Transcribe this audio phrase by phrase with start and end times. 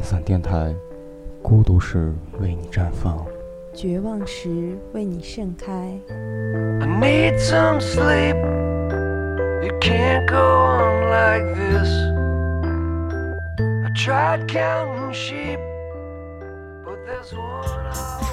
[0.00, 0.74] 病散电台，
[1.42, 2.10] 孤独时
[2.40, 3.22] 为你绽放，
[3.74, 4.48] 绝望时
[4.94, 5.70] 为你盛开。
[6.08, 8.34] I need some sleep.
[9.60, 11.90] It can't go on like this.
[13.60, 15.58] I tried counting sheep,
[16.82, 18.29] but there's one.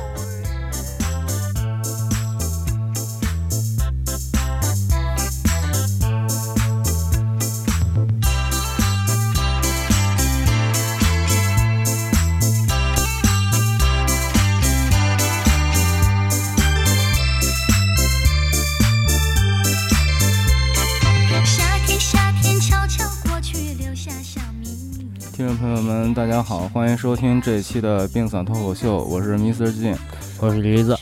[26.08, 29.72] 们，大家好，欢迎收听这一期的病散脱口秀，我是 Mr.
[29.74, 29.94] 金。
[30.40, 30.98] 我是驴子，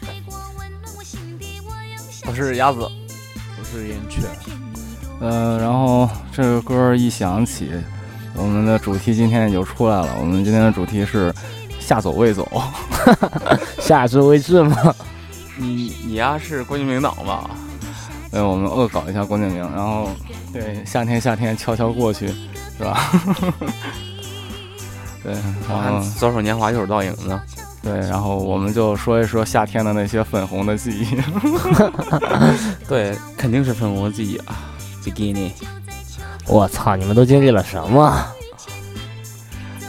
[2.26, 4.22] 我是鸭子，我是燕雀。
[5.20, 7.72] 呃，然后这个歌一响起，
[8.36, 10.10] 我们的主题今天也就出来了。
[10.20, 11.34] 我们今天的主题是
[11.80, 12.50] 下走未走。
[13.80, 14.96] 下至未至吗？
[15.58, 17.50] 你你呀是郭敬明党吧？
[18.32, 20.10] 对，我们恶搞一下郭敬明，然后
[20.52, 22.28] 对夏天夏天悄悄过去，
[22.78, 23.00] 是吧？
[25.26, 25.34] 对，
[25.68, 27.42] 然后左手年华，右手倒影呢。
[27.82, 31.06] 对，然后我们就说一说夏天的那些粉红的记忆。
[32.88, 34.56] 对，肯定是粉红的记忆啊。
[35.04, 35.52] Bikini，
[36.48, 36.96] 我操！
[36.96, 38.26] 你们都经历了什么？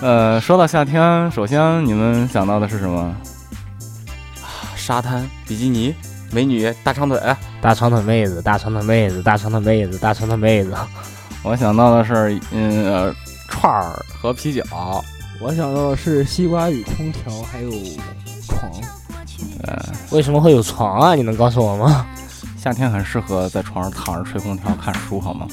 [0.01, 3.15] 呃，说到夏天，首先你们想到的是什么？
[4.75, 5.95] 沙滩、比基尼、
[6.31, 7.21] 美女、大长腿。
[7.61, 10.75] 大长腿妹子，大长腿妹子，大长腿妹子，大长腿妹子。
[11.43, 13.15] 我想到的是，嗯，呃
[13.49, 14.63] 串儿和啤酒。
[15.41, 17.71] 我想到的是西瓜与空调，还有
[18.47, 18.71] 床。
[19.63, 21.15] 呃，为什么会有床啊？
[21.15, 22.07] 你能告诉我吗？
[22.59, 25.47] 夏天很适合在床上躺着吹空调看书，好吗？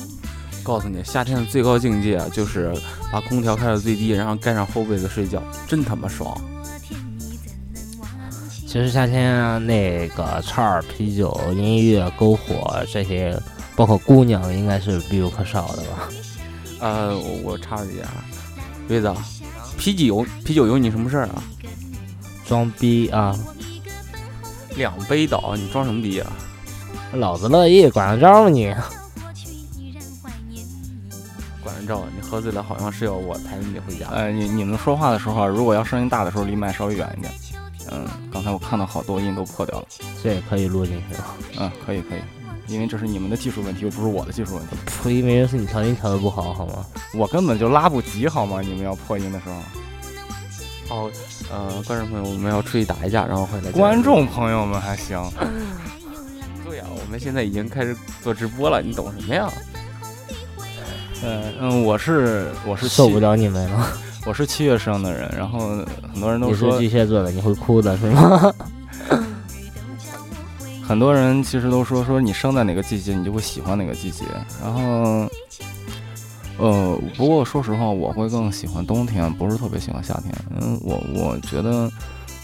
[0.64, 2.74] 告诉你，夏天的最高境界啊，就是
[3.12, 6.36] 把空调开到最低，然后盖上厚被子睡觉，真他妈爽。
[8.66, 13.38] 其实夏天啊那个串儿、啤酒、音乐、篝火这些，
[13.76, 16.10] 包括姑娘，应该是必不可少的吧？
[16.80, 18.08] 呃，我我插一下，
[18.88, 19.14] 瑞子，
[19.84, 21.44] 啤酒啤酒有你什么事儿啊？
[22.48, 23.38] 装逼啊！
[24.78, 26.32] 两杯倒，你装什么逼啊？
[27.16, 28.74] 老子乐意，管得着吗你？
[31.62, 34.08] 管得着照，你喝醉了好像是要我抬着你回家。
[34.10, 37.34] 呃，你你们说话的时候啊，如果要声音大的时候，离麦稍微远一点。
[37.92, 39.86] 嗯，刚才我看到好多音都破掉了。
[40.24, 41.26] 这也可以录进去了。
[41.60, 42.22] 嗯，可以可以，
[42.68, 44.76] 因为这是你们的技术问题，又不是我的技术问题。
[44.86, 46.86] 破音没人是你调音调的不好，好吗？
[47.14, 48.62] 我根本就拉不及，好吗？
[48.62, 49.56] 你们要破音的时候。
[50.90, 51.12] 哦，
[51.52, 53.72] 呃，观众朋友，我们要出去打一架，然后回来。
[53.72, 55.20] 观众朋友们还行。
[56.66, 59.52] 对呀、我们现在已经开始做直播了，你懂什么呀？
[61.24, 63.88] 嗯嗯，我是我是受不了你们了。
[64.26, 65.60] 我是七月生的人，然后
[66.12, 68.54] 很多人都你是说，巨蟹座的，你会哭的是吗？
[70.94, 74.24] 很多人其实都说说你生在哪个季节，你就会喜欢哪个季节。
[74.62, 75.28] 然后，
[76.60, 80.32] 呃，不过说实话，我会更喜欢冬天，不是特别喜欢夏天。
[80.62, 81.92] 嗯，我我觉得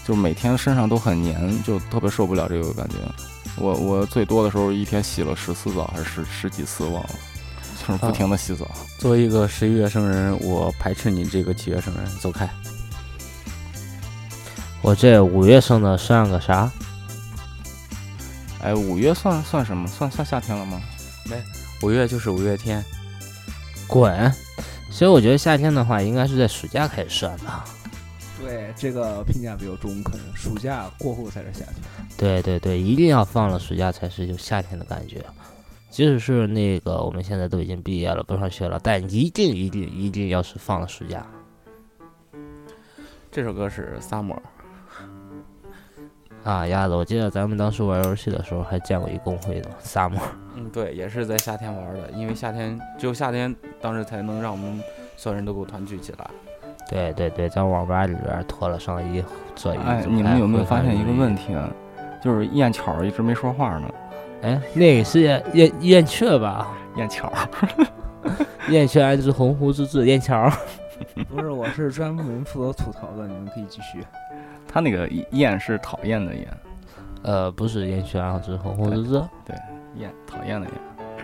[0.04, 2.96] 就每天身上都很黏，就特别受不了这个感觉。
[3.56, 7.10] 我我最多的时候一天洗了十次澡，还是十十几次忘了，
[7.86, 8.68] 就是不停的洗澡。
[8.98, 12.50] 作为一个十一月生人，我排斥你这个七月生人，走开。
[14.82, 16.68] 我这五月生的算个啥？
[18.62, 19.88] 哎，五月算算什么？
[19.88, 20.80] 算算夏天了吗？
[21.28, 21.42] 没
[21.82, 22.84] 五月就是五月天，
[23.86, 24.32] 滚！
[24.90, 27.64] 所以我觉得夏天的话，应该是在暑假开始算吧。
[28.40, 30.18] 对，这个评价比较中肯。
[30.34, 31.74] 暑假过后才是夏天。
[32.16, 35.24] 对对对，一定要放了暑假才是有夏天的感觉。
[35.90, 41.26] 即使是那个我们现在都已经毕业了，不上学了，但一定一定一定要是放了暑假。
[43.30, 44.36] 这首歌是《Summer》。
[46.42, 50.18] 啊，鸭子，我记得咱们当时玩游戏的时候还见过一公会呢 summer。
[50.56, 54.82] 嗯，对，也是在夏天玩的，因为夏天只有夏天，当时才能让我们
[55.16, 56.30] 所有人都给我团聚起来。
[56.88, 59.22] 对对对，在网吧里边脱了上衣，
[59.54, 59.84] 坐椅子。
[59.86, 61.54] 哎，你们有没有发现一个问题？
[61.54, 61.70] 啊？
[62.22, 63.88] 就是燕巧一直没说话呢。
[64.42, 66.68] 哎，那个是燕燕燕雀吧？
[66.96, 67.32] 燕巧，
[68.70, 70.04] 燕雀安知鸿鹄之志？
[70.06, 70.50] 燕桥。
[71.30, 74.04] 不是，我是专门负责吐槽的，你们可以继续。
[74.72, 76.48] 他那个厌是讨厌的厌，
[77.22, 79.22] 呃，不是燕雀安知鸿鹄之志。
[79.96, 80.74] 厌讨厌的厌。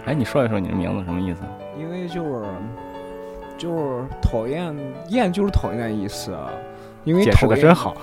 [0.07, 1.43] 哎，你说一说你的名字什么意思？
[1.79, 2.45] 因为就是
[3.57, 4.75] 就是讨厌
[5.11, 6.51] 厌就是讨厌的意思啊。
[7.05, 7.97] 因为解释讨厌的真好。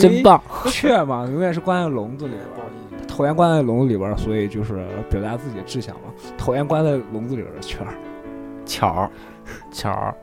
[0.00, 0.42] 真棒！
[0.66, 6.12] 雀嘛，永远是关在笼子里边儿，讨厌关在笼子里边儿，所以就是表达自己的志向嘛。
[6.36, 7.94] 讨厌关在笼子里边儿的雀儿。
[8.66, 9.10] 巧儿，
[9.70, 10.14] 巧儿，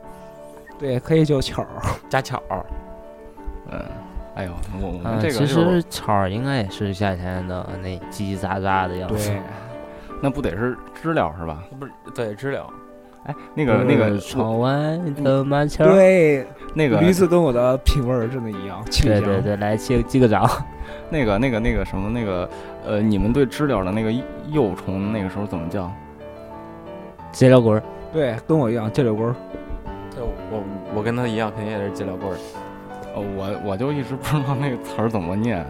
[0.77, 1.67] 对，可以叫巧儿。
[2.09, 2.65] 加巧儿，
[3.71, 3.81] 嗯，
[4.35, 4.51] 哎呦，
[4.81, 9.29] 我我们嗯，这个其实草儿应该也是夏天的那叽叽喳喳的样子。
[9.29, 9.41] 对，
[10.21, 11.63] 那不得是知了是吧？
[11.79, 12.67] 不是对知了，
[13.25, 14.71] 哎，那个那个嗯窗外
[15.23, 15.43] 的。
[15.77, 20.49] 对，那个驴子跟我的品味儿真的一样，对对对，来击击个掌。
[21.09, 22.49] 那个那个那个什么那个
[22.85, 24.11] 呃，你们对知了的那个
[24.51, 25.89] 幼虫那个时候怎么叫？
[27.31, 27.83] 接了棍儿。
[28.11, 29.35] 对，跟我一样，接了棍儿。
[30.13, 30.21] 对
[30.51, 30.63] 我
[30.95, 32.37] 我跟他一样，肯定也是知了棍儿。
[33.15, 35.65] 呃，我我就一直不知道那个词儿怎么念。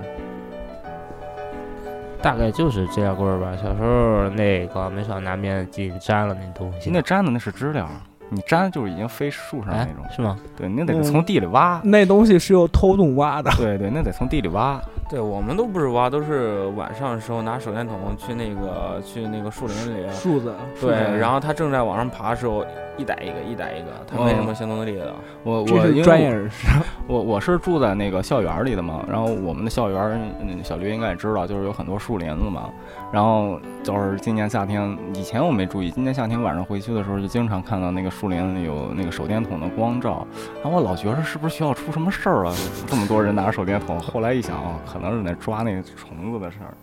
[2.22, 3.56] 大概就是指甲棍儿吧。
[3.56, 6.90] 小时候那个没少拿面筋粘了那东西。
[6.90, 7.88] 那粘的那是知了，
[8.30, 10.12] 你粘就是已经飞树上哎那种。
[10.12, 10.36] 是吗？
[10.58, 11.80] 对，那得从地里挖。
[11.84, 13.52] 那东西是用偷洞挖的。
[13.58, 14.82] 对对，那得从地里挖。
[15.08, 20.54] 对我们都不是挖，都是晚上的时候拿手电筒去那个去那个树林里，树子。
[20.82, 22.66] 对，嗯然后他正在往上爬的时候，
[22.98, 25.14] 一逮一个，一逮一个，他没什么行动力的。
[25.44, 26.68] 我我专业人士。
[27.08, 32.70] 我我是住在那个校园里的嘛，然后我们的校园，嗯，小驴应该也知道，就是有很多树林子嘛。
[33.12, 40.26] 然后就是今年夏天，以前我没注意，今年夏天晚上回去的时候，就经常看到那个树林里有那个手电筒的光照。
[40.64, 42.52] 然后我老觉着是不是学校出什么事儿了，
[42.88, 44.00] 这么多人拿着手电筒。
[44.00, 46.74] 后来一想，哦，可能是那抓那个虫子的事儿。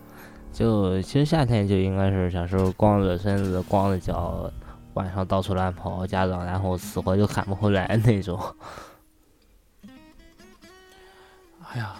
[0.51, 4.47] 就其实夏天就应该是小时候光着身子、光着脚，
[4.93, 8.39] 晚上到处乱跑，家长然后死活就喊不回来那种。
[11.71, 11.95] 哎呀，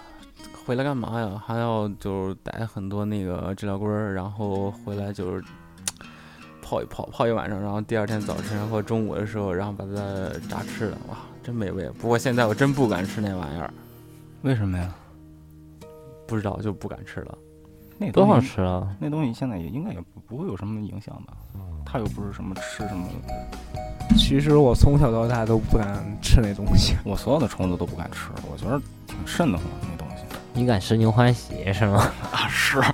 [0.64, 1.42] 回来干嘛呀？
[1.44, 5.42] 还要就是逮很多那个知了龟儿，然后回来就是
[6.62, 11.90] 泡一泡，泡一晚上，然后第二天早晨或中午的时候，然后把它炸吃了，哇，真美味。
[11.98, 13.74] 不过现在我真不敢吃那玩意儿，
[14.42, 14.94] 为什么呀？
[16.26, 17.38] 不知道就不敢吃了。
[17.96, 18.88] 那东西好吃啊！
[18.98, 21.34] 那东西现在也应该也不不会有什么影响吧？
[21.86, 23.06] 它又不是什么吃什么，
[24.16, 26.96] 其实我从小到大都不敢吃那东西。
[27.06, 30.24] 我所有的虫子都不敢吃，我觉得挺瘆得慌那东西。
[30.52, 32.10] 你敢吃牛欢喜是吗？
[32.32, 32.80] 啊，是。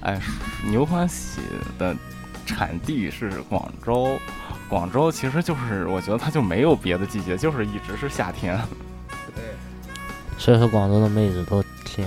[0.00, 0.20] 哎，
[0.68, 1.40] 牛欢喜
[1.76, 1.92] 的
[2.46, 4.16] 产地是广州，
[4.68, 8.56] 广州其实就是我觉得它就没有别的季节，就是一直是夏天。
[10.38, 12.04] 所以说广州的妹子都挺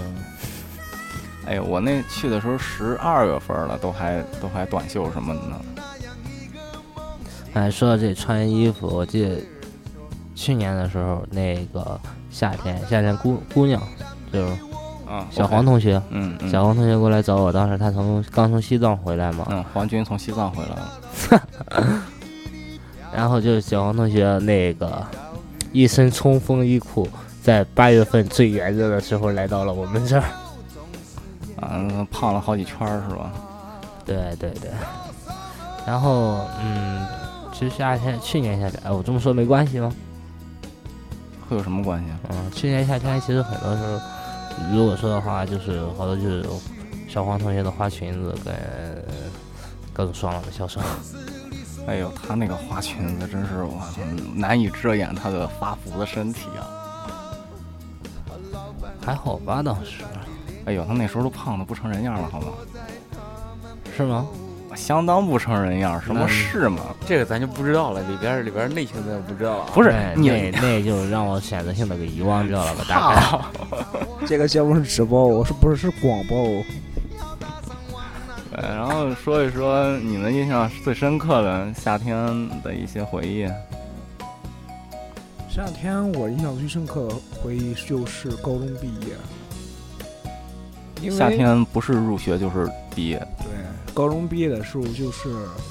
[1.46, 5.62] 哎呦，我那去的时候十二月份了，都还都还短袖什么的呢。
[7.54, 9.42] 哎，说到这穿衣服，我记得
[10.36, 12.00] 去年的时候，那个
[12.30, 13.82] 夏天，夏天姑姑娘
[14.32, 14.54] 就是
[15.08, 22.02] 啊，小黄同学，嗯，嗯小黄同学过来找我，当时他从刚从西藏回来嘛，嗯，黄军从西藏回来了。
[23.12, 25.04] 然后就是小黄同学那个
[25.72, 27.10] 一身冲锋衣裤，
[27.42, 30.24] 在八月份最炎热的时候来到了我们这儿。
[31.62, 33.32] 嗯，胖了好几圈儿是吧？
[34.06, 34.72] 对对对，
[35.86, 37.06] 然后嗯，
[37.54, 39.94] 其实夏天去年夏天，哎，我这么说没关系吗？
[41.48, 42.20] 会有什么关系啊？
[42.30, 44.00] 嗯，去年夏天其实很多时候，
[44.74, 46.46] 如果说的话，就是好多就是
[47.08, 48.54] 小黄同学的花裙子跟
[49.92, 50.82] 各种爽朗的笑声。
[51.88, 53.82] 哎呦，他那个花裙子真是我，
[54.34, 56.79] 难以遮掩他的发福的身体啊！
[59.10, 60.04] 还好吧，当时
[60.66, 62.48] 哎呦，他那时候都胖的不成人样了，好吗？
[63.98, 64.28] 是吗？
[64.76, 66.84] 相当不成人样，什么那是吗？
[67.08, 69.66] 这个咱就不知道了，里边里边儿内情咱也不知道了。
[69.74, 73.40] 不是那那那就让我选择性的给遗忘掉了吧，大概。
[74.28, 76.64] 这个节目是直播，我是不是是广播？
[78.52, 82.16] 呃然后说一说你们印象最深刻的夏天
[82.62, 83.50] 的一些回忆。
[85.60, 89.18] 夏天我印象最深刻的回忆就是高中毕业，
[91.12, 93.50] 夏天不是入学就是毕业，对
[93.94, 95.28] 高中毕业的时候，就是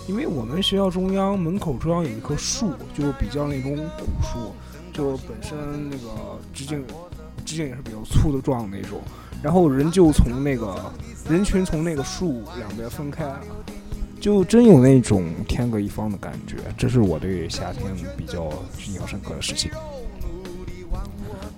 [0.07, 4.53] 因为我们学校中央门口中央有一棵树，就是比较那种古树，
[4.93, 5.57] 就本身
[5.89, 6.85] 那个直径
[7.47, 9.01] 直径也是比较粗的状的那种，
[9.43, 10.93] 然后人就从那个
[11.31, 13.25] 人群从那个树两边分开，
[14.21, 16.57] 就真有那种天各一方的感觉。
[16.77, 17.85] 这是我对夏天
[18.17, 18.51] 比较
[18.87, 19.71] 印象深刻的事情。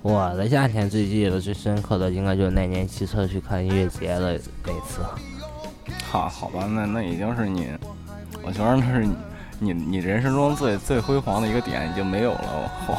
[0.02, 5.02] 我的夏天最记得最深刻的，应该就是那年骑车去看音乐节的那次。
[6.10, 7.68] 哈好吧，那那已经是你，
[8.42, 9.14] 我觉得那是你
[9.58, 12.72] 你你人生中最最辉煌的一个点已经没有了。
[12.86, 12.96] 嚯、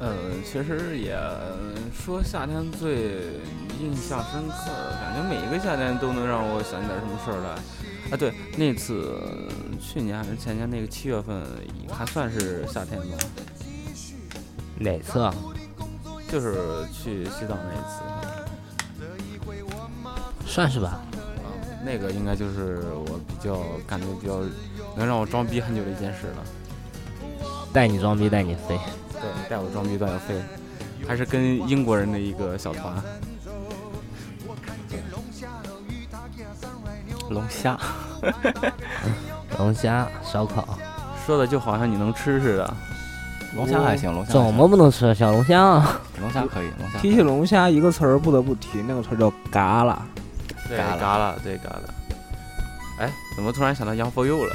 [0.00, 1.16] 呃，其实也
[1.94, 3.40] 说夏天最
[3.80, 7.56] 印象深刻的，感觉每一个夏天都能让我想起点什么事儿来。
[8.10, 9.20] 啊，对，那次
[9.80, 11.42] 去年还是前年那个七月份，
[11.90, 13.06] 还算是夏天吧，
[14.78, 15.34] 哪次啊？
[16.30, 18.02] 就是去西藏那一次。
[20.46, 20.88] 算是吧。
[20.88, 21.02] 啊
[21.84, 24.40] 那个应该就是我比较感觉比较
[24.96, 26.44] 能让我装逼很久的一件事了。
[27.72, 28.76] 带你装逼带你飞，
[29.12, 30.42] 对，带我装逼带我飞，
[31.06, 33.00] 还是跟英国人的一个小团。
[37.30, 37.78] 龙虾，
[39.58, 40.78] 龙虾烧烤，
[41.26, 42.74] 说的就好像你能吃似的。
[43.54, 46.00] 龙虾还行，龙虾怎么不能吃小龙虾啊？
[46.20, 50.02] 龙虾可以，龙虾提起龙虾一个词儿不得不提，那个词儿叫嘎啦。
[50.68, 51.82] 对，嘎嘎了，对嘎啦。
[52.98, 54.54] 哎，怎么突然想到杨佛佑了？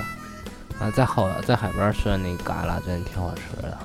[0.80, 3.78] 啊，在好在海边吃的那个嘎啦真的挺好吃的。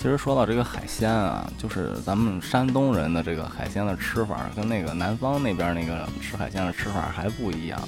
[0.00, 7.80] 其实说到这个海鲜啊，就是咱们山东人的这个海鲜的吃法，跟那个南方那边那个吃海鲜的吃法还不一样。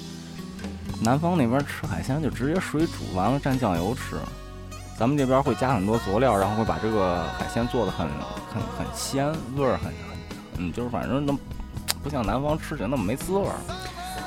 [1.00, 4.16] 南方那边吃海鲜就直接水煮完了蘸酱油吃，
[4.98, 8.08] 咱们这边会加很多佐料，然后会把这个海鲜做的很
[8.52, 9.94] 很很鲜，味儿很很
[10.58, 11.38] 嗯，就是反正都
[12.02, 13.54] 不像南方吃起来那么没滋味儿。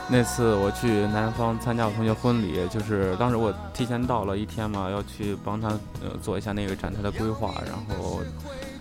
[0.09, 5.69] 那次我去南方参加我同学婚礼，就是当时我提前到了一天嘛，要去帮他
[6.01, 8.21] 呃做一下那个展台的规划，然后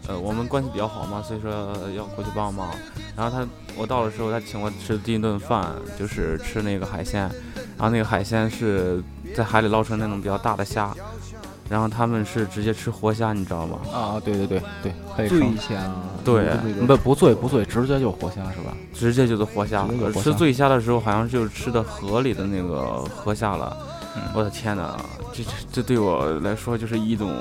[0.09, 1.51] 呃我们关系比较好嘛，所以说
[1.97, 2.69] 要过去帮忙。
[3.17, 7.21] 然后他我到的时候，他请我吃第一顿饭，就是吃那个海鲜，
[7.79, 9.03] 然后那个海鲜是
[9.35, 10.95] 在海里捞出来那种比较大的虾，
[11.73, 13.79] 然后他们是直接吃活虾，你知道吗？
[13.91, 15.91] 啊，对对对对，可以醉生，虾，
[16.23, 16.45] 对
[16.87, 18.77] 不不醉不醉，直接就活虾是吧？
[18.93, 19.89] 直接就是活虾
[20.23, 23.75] 吃醉虾的时候，好像就是吃的河里的那个河虾了。
[24.15, 24.95] 嗯我的天哪，
[25.33, 27.35] 这这这对我来说就是一种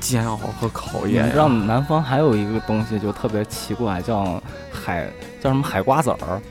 [0.00, 1.26] 煎熬和考验。
[1.26, 4.38] 你知道南方还有一个东西就特别奇怪，叫
[4.70, 6.42] 海叫什么海瓜子儿，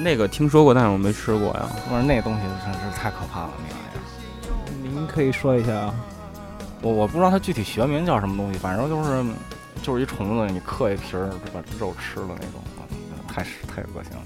[0.00, 1.68] 那个听说过，但是我没吃过呀。
[1.90, 3.81] 我说那东西真是太可怕了，那玩
[5.02, 5.92] 您可以说一下啊。
[6.80, 9.24] 我我不知道它具体学名叫什么东西，反正就是
[9.82, 12.86] 就是一虫子，你嗑一皮儿就把肉吃了那种，啊
[13.26, 14.22] 太太恶心了。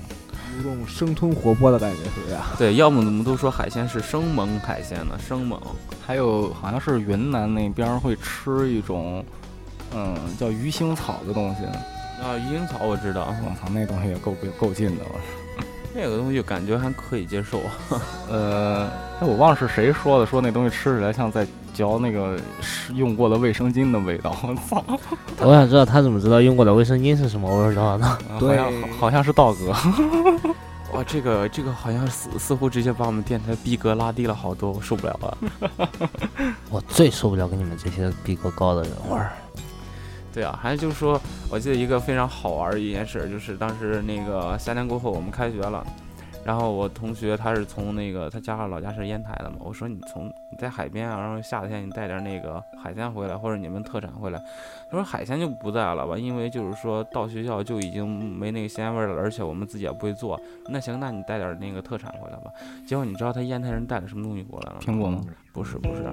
[0.59, 2.49] 有种生吞活剥的感觉，是不是啊？
[2.59, 5.59] 对，要么我们都说海鲜是生猛海鲜呢，生猛。
[6.06, 9.25] 还有好像是云南那边会吃一种，
[9.95, 11.64] 嗯，叫鱼腥草的东西。
[12.23, 15.11] 啊，鱼腥草我知道，我操，那东西也够够劲的了。
[15.96, 17.60] 那个东西感觉还可以接受。
[18.28, 18.88] 呃，
[19.20, 24.36] 哎，我忘了是谁说的，说那东西吃起来像在嚼那个是用过的卫生巾的味道。
[24.42, 24.84] 我操！
[25.40, 28.18] 我想知道他怎么知道用过的卫生巾是什么味道的？
[28.38, 29.72] 对好像好像是道哥。
[30.92, 35.38] 哇，这个这个好像似似乎直接把我们电台逼格拉低了好多，我受不了了。
[36.70, 39.32] 我最受不了跟你们这些逼格高的人玩儿。
[40.37, 41.19] 对啊，还有就是说，
[41.50, 45.83] 我记得一个非常好玩的一件事，就是当时那个夏天过后我们开学了，
[46.45, 54.38] 然后我同学他是从那个他家老家是烟台的嘛，我说你从你在海边啊，然后夏天你带点那个海鲜回来，或者你们特产回来。
[54.90, 60.40] 他说海鲜就不带了吧，因为就是说到学校就已经没那个鲜味儿了，而且我们自己也不会做。
[60.68, 62.50] 那行，那你带点那个特产回来吧。
[62.86, 64.80] 结果你知道他烟台人带了什么东西过来了吗？
[64.82, 65.20] 苹果吗？
[65.52, 66.04] 不是不是，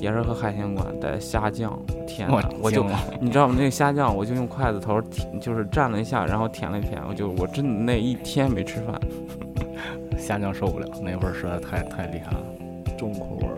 [0.00, 1.76] 也是和海鲜馆带虾酱。
[2.06, 2.84] 天我哪，我就
[3.20, 3.54] 你知道吗？
[3.58, 8.98] 那个虾酱，我就用筷子头舔，就是蘸了一下，然后舔了一舔，我就我真的那一天没吃饭。
[10.16, 12.42] 虾酱受不了，那味儿实在太太厉害了。
[12.96, 13.55] 重口味儿。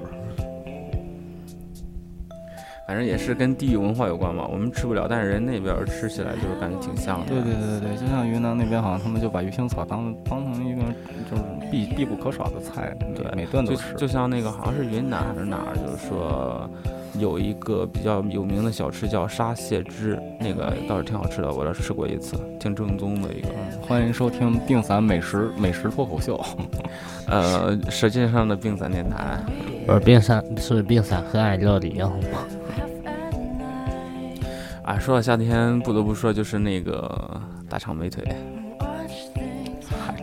[2.89, 7.27] 反正也是跟地域文化有关嘛，我们吃不了，但是人那边吃起来就是感觉挺香的。
[7.27, 10.81] 对对对对，就像云南那边，好像他们就把鱼腥草当当成一个
[11.31, 13.95] 就是必必不可少的菜，对每顿都就吃。
[13.97, 16.67] 就像那个好像是云南还是哪儿，就是说
[17.19, 23.49] 有一个比较有名的小吃叫沙蟹汁，那个倒是挺好吃的，我这吃过一次，挺正宗的一个。
[23.83, 26.41] 欢迎收听病散美食美食脱口秀。
[27.27, 29.39] 呃，舌尖上的病散电台。
[29.87, 32.47] 不是病散，是病散和爱料理好吗？
[34.85, 38.25] 啊，说到夏天，不得不说就是那个大长美腿。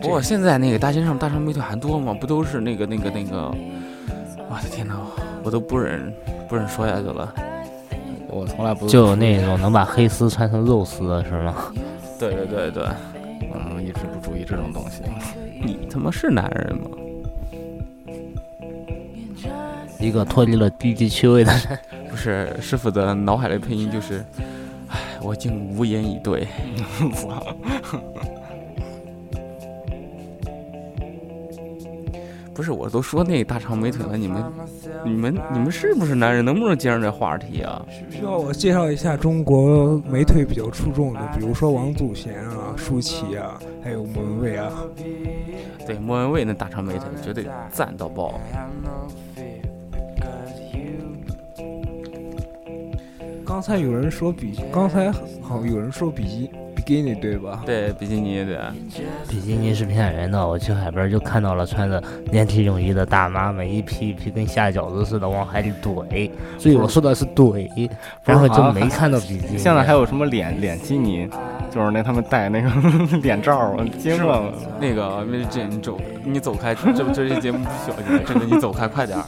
[0.00, 2.16] 不过现在那个大街上大长美腿还多吗？
[2.18, 3.52] 不都是那个那个那个？
[4.48, 4.94] 我的天哪，
[5.42, 6.12] 我都不忍
[6.48, 7.32] 不是说下去了。
[8.28, 11.72] 我从来不就有那种能把黑丝穿成肉丝的是吗？
[12.18, 12.84] 对对对对，
[13.54, 15.02] 嗯，一直不注意这种东西。
[15.62, 16.90] 你他妈是男人吗？
[19.98, 21.78] 一个脱离了低级趣味的人，
[22.10, 24.22] 不是，师傅的脑海里配音就是，
[24.88, 26.46] 唉，我竟无言以对。
[27.14, 27.42] 操！
[32.52, 34.44] 不是，我都说那大长美腿了，你们、
[35.06, 36.44] 你们、你们是不是男人？
[36.44, 37.84] 能不能接上这话题啊？
[38.10, 44.72] 需要我介绍一下中国美腿比较出众的，比如说王祖贤啊、舒淇啊，还有莫文蔚啊。
[45.86, 48.40] 对，莫文蔚那大长美腿绝对赞到爆。
[53.44, 56.50] 刚才有人说比，刚才好有人说比
[56.86, 57.62] 基比基尼对吧？
[57.66, 58.56] 对，比基尼对。
[59.28, 62.00] 比基尼是骗人的，我去海边就看到了穿着
[62.30, 67.90] 连体泳衣的大妈们一批一批跟下饺子似的往海里怼，所以我说的是怼，
[68.24, 69.58] 然后就没看到比基尼。
[69.58, 71.28] 现在还有什么脸脸基尼，
[71.76, 72.70] 就是那他们戴那个
[73.20, 74.50] 脸罩儿，我惊了。
[74.80, 79.24] 那个那这你走你走开，这这期节目不需要你，真的你走开快点儿。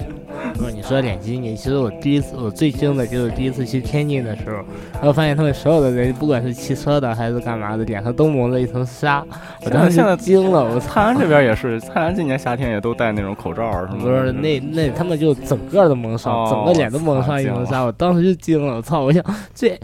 [0.55, 4.65] 不是你说脸基尼，其实我第一次我最惊的就是第一次去天津的时候，
[4.95, 9.23] 然后发现他们所有的人，不管是骑车的还是干嘛的，脸上都蒙了一层纱，
[9.63, 10.95] 我当时现在惊了，我操！
[10.95, 14.05] 蔡安这边也是，蔡安今年夏天也都戴那种口罩儿什么的。
[14.05, 19.03] 不是那那他们就整个都蒙上，哦整个脸都蒙上一层纱，我当时就惊了，我操！
[19.03, 19.23] 我想
[19.55, 19.79] 这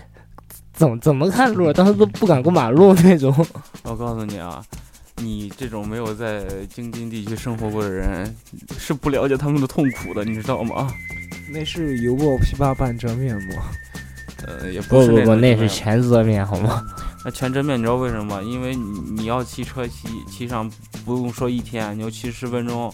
[0.74, 3.34] 怎么怎么看路，当时都不敢过马路那种。
[3.84, 4.62] 我告诉你啊，
[5.16, 8.34] 你这种没有在京津地区生活过的人，
[8.78, 10.92] 是不了解他们的痛苦的，你知道吗？
[11.52, 13.62] 那是油爆琵琶半遮面吗？
[14.46, 16.82] 呃，也不不不，是种那是全遮面好吗？
[17.24, 18.42] 那全遮面，你知道为什么吗？
[18.42, 20.70] 因为你你要骑车骑骑上，
[21.04, 22.92] 不用说一天，你要骑十分钟，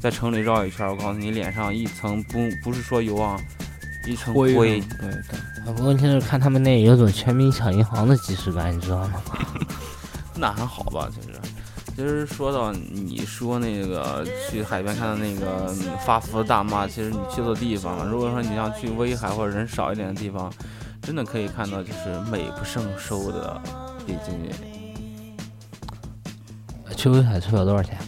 [0.00, 3.38] 在城里绕一圈，我告诉你，脸上一层不不是说油啊，
[4.16, 4.80] 灰对。
[4.80, 5.10] 对
[5.74, 9.22] 对，问题是看他们那有种全民抢银行的即视感，你知道吗？
[10.36, 11.38] 那还好吧，其实。
[11.96, 15.76] 其实说到你说那个去海边看到那个嗯
[16.06, 18.06] 发福的大妈，其实你去错地方了。
[18.06, 20.50] 如果说你要去威海或者人少一点的地方，
[21.02, 23.60] 真的可以看到就是美不胜收的
[24.06, 24.50] 比基尼。
[26.96, 27.98] 去威海车票多少钱？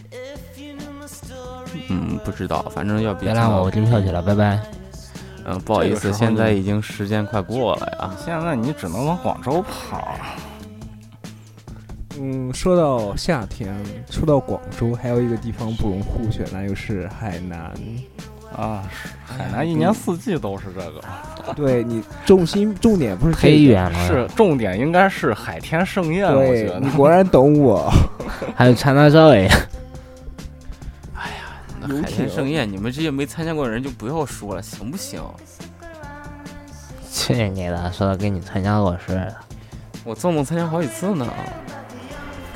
[1.90, 4.58] 嗯，不知道，反正要比别拦我，我订票去了，拜拜。
[5.44, 8.10] 嗯，不好意思，现在已经时间快过了呀。
[8.24, 10.16] 现在你只能往广州跑。
[12.20, 13.74] 嗯，说到夏天，
[14.10, 17.72] 说到广州，还有一个地方不容忽视，那就是海南。
[18.54, 18.82] 啊，
[19.24, 21.00] 海南一年四季都是这个，
[21.56, 26.90] 对你重心重点不是这个黑远了，是重点应该是海天盛宴，我觉得对你。
[26.90, 27.90] 果然懂我。
[28.54, 29.08] 还有长大
[31.88, 35.22] 招哎，那海天盛宴，你们这些没参加过的人就不要说了，行不行？
[37.12, 37.92] 去你的！
[37.92, 39.36] 说的跟你参加过似的。
[40.04, 41.26] 我做梦参加好几次呢。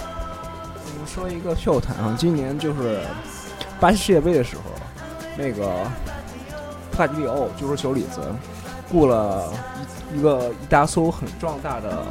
[0.00, 3.00] 我们说一个笑谈啊，今年就是
[3.78, 4.62] 巴西世界杯的时候，
[5.36, 5.86] 那个
[6.90, 8.20] 帕迪里奥就是小李子
[8.90, 9.52] 雇了
[10.14, 12.02] 一一个一大艘很壮大的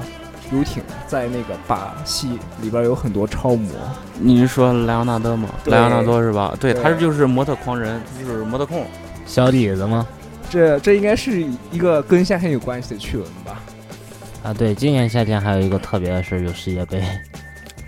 [0.51, 3.69] 游艇，在那个巴西里边有很多超模。
[4.19, 5.49] 你是说莱昂纳德吗？
[5.65, 6.55] 莱昂纳多是吧？
[6.59, 8.85] 对，对他就是模特狂人，就是模特控。
[9.25, 10.05] 小李子吗？
[10.49, 13.59] 这这应该是一个跟夏天有关系的趣闻吧？
[14.43, 17.03] 啊，对，今年夏天还有一个特别的事，就世界杯。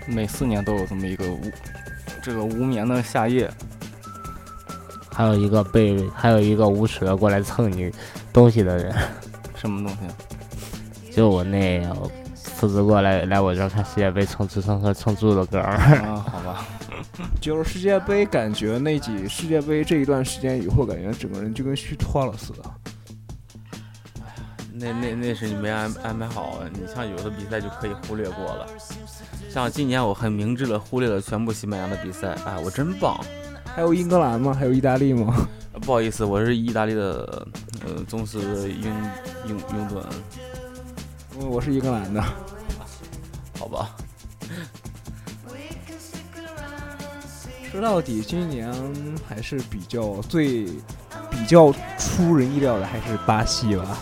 [0.06, 1.40] 每四年都有这么一个无
[2.20, 3.48] 这个无眠的夏夜，
[5.14, 7.92] 还有一个被，还有一个无耻的过来蹭你
[8.32, 8.92] 东西的人，
[9.54, 11.12] 什么东西？
[11.14, 11.80] 就我那
[12.42, 15.76] 辞职过来来我这儿看世界杯蹭吃蹭喝蹭住的哥们儿。
[16.06, 16.64] 啊， 好吧，
[17.40, 22.58] 就是世界杯，感觉那几世界杯这一段时间以后，感觉整个人就跟虚脱了似的。
[24.72, 28.66] 那那那是你没安安排好，你像有的比赛就可以忽略过了。
[29.50, 33.18] 像今年我很明智的忽略了全部西班牙的比赛，哎，我真棒。
[33.74, 34.54] 还有英格兰吗？
[34.54, 35.34] 还有意大利吗？
[35.82, 37.46] 不好意思，我是意大利的，
[37.86, 38.92] 呃，宗师拥
[39.46, 40.02] 拥拥趸，
[41.40, 42.20] 嗯，我是英格兰的。
[43.58, 43.90] 好吧。
[47.70, 48.72] 说到底，今年
[49.28, 50.64] 还是比较最
[51.30, 53.98] 比较出人意料的，还是巴西吧。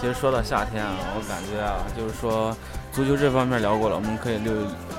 [0.00, 2.54] 其实说到夏天啊，我感觉啊，就是说
[2.92, 4.50] 足球这方面聊过了，我们可以就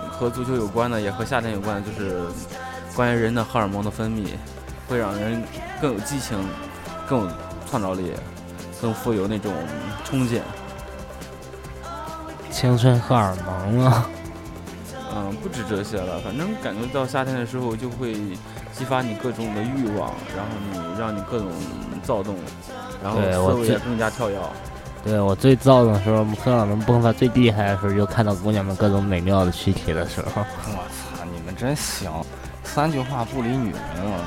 [0.09, 2.23] 和足球有关的，也和夏天有关的，就是
[2.95, 4.29] 关于人的荷尔蒙的分泌，
[4.87, 5.43] 会让人
[5.81, 6.39] 更有激情，
[7.07, 7.31] 更有
[7.69, 8.13] 创造力，
[8.81, 9.53] 更富有那种
[10.03, 10.41] 冲劲。
[12.59, 14.05] 青春荷尔蒙啊，
[15.15, 18.11] 嗯，不止这些了，反正感觉到夏天的时候就会
[18.73, 21.47] 激发你各种的欲望，然后你让你各种
[22.03, 22.35] 躁动，
[23.01, 23.21] 然后
[23.53, 24.37] 思维也更加跳跃。
[25.05, 30.41] 对我最躁动的时候，荷尔蒙迸发最厉害的时候，就看到姑娘们各种美妙的躯体的时候。
[30.65, 30.83] 我
[31.17, 32.11] 操，你们真行，
[32.65, 34.19] 三句话不离女人啊！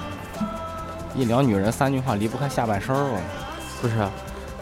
[1.14, 3.20] 一聊女人，三句话离不开下半身儿啊。
[3.82, 4.10] 不是啊，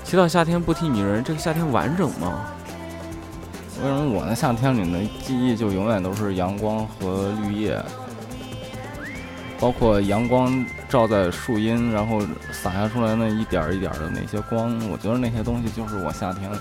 [0.05, 2.47] 提到夏天不提女人，这个夏天完整吗？
[3.83, 7.83] 为什么我的夏天里的记忆就永远都是阳光和绿叶，
[9.59, 12.21] 包括阳光照在树荫，然后
[12.53, 16.59] 洒下出来那一点儿一点儿的那些光，我觉得那些东西就是我夏天的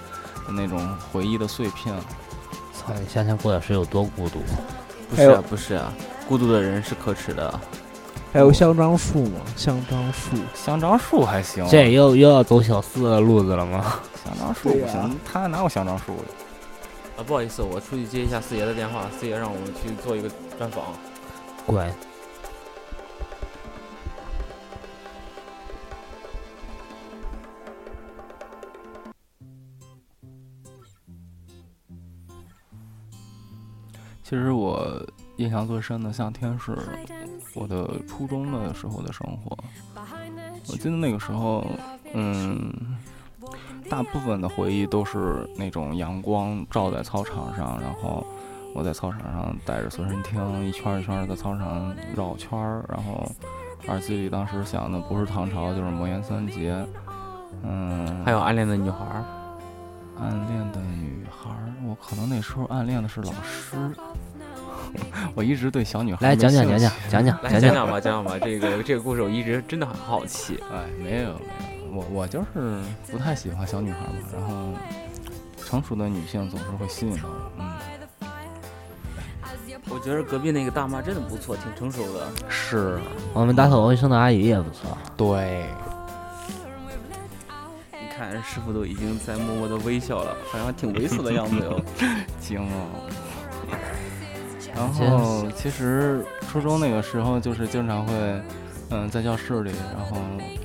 [0.52, 0.80] 那种
[1.12, 1.94] 回忆的碎片。
[2.74, 4.40] 操，你夏天过的是有多孤独？
[5.10, 5.92] 不是啊，不是啊，
[6.26, 7.60] 孤独的人是可耻的。
[8.32, 9.42] 还有香樟树吗？
[9.58, 13.96] 香樟树，香樟树还行，这又又要走小四的路子了吗？
[14.24, 16.16] 香樟树不行，他哪有香樟树？
[17.20, 20.86] 啊，不好意思，我出去接一下四爷的电话，四爷让我们去做一个专访。
[21.66, 21.94] 乖。
[34.24, 35.06] 其实我
[35.36, 36.78] 印象最深的像天使
[37.54, 39.58] 我的初中的时候的生活。
[40.70, 41.68] 我记得那个时候，
[42.14, 42.98] 嗯，
[43.90, 48.26] 大部分的回忆都是那种阳光照在操场上，然后
[48.74, 53.30] 我在操场上带着随身听，一圈一圈的在操场绕圈儿，然后
[53.88, 56.76] 耳机里当时想的不是唐朝就是魔岩三杰，
[57.64, 59.24] 嗯，还有暗恋的女孩儿，
[60.20, 63.76] 暗恋的女孩儿，我可能那时候暗恋的是老师。
[65.36, 68.40] 我一直对小女孩来讲讲讲讲讲讲来讲讲，讲讲吧，讲讲吧。
[68.40, 70.60] 这个这个故事我一直真的很好奇。
[70.72, 72.80] 哎，没有没有，我我就是
[73.12, 74.74] 不太喜欢小女孩嘛，然后
[75.66, 77.74] 成熟的女性总是会吸引到我，嗯，
[79.90, 82.28] 我觉得隔壁那个大妈真的不错，挺成熟的。
[82.48, 83.00] 是，
[83.34, 84.98] 我们打扫卫生的阿姨也不错。
[85.18, 85.66] 对，
[87.92, 91.82] 你看师傅都已经在默默的微笑了，好像挺猥琐的样子哟。
[92.40, 92.72] 惊了。
[94.76, 98.14] 然后其实初中那个时候就是经常会，
[98.90, 100.18] 嗯，在教室里，然后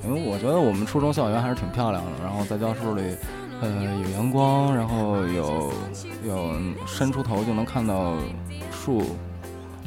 [0.03, 3.15] 因为我觉得我们初中校园还是挺漂亮的，然后在教室里，
[3.61, 3.69] 呃，
[4.03, 5.71] 有阳光，然后有
[6.25, 6.53] 有
[6.87, 8.15] 伸出头就能看到
[8.71, 9.03] 树，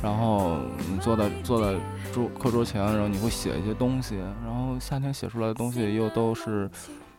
[0.02, 0.56] 然后
[0.90, 1.78] 你坐在坐在
[2.12, 6.70] 桌课桌前，然后你会写一些东西，然后夏天写出来的东西又都是。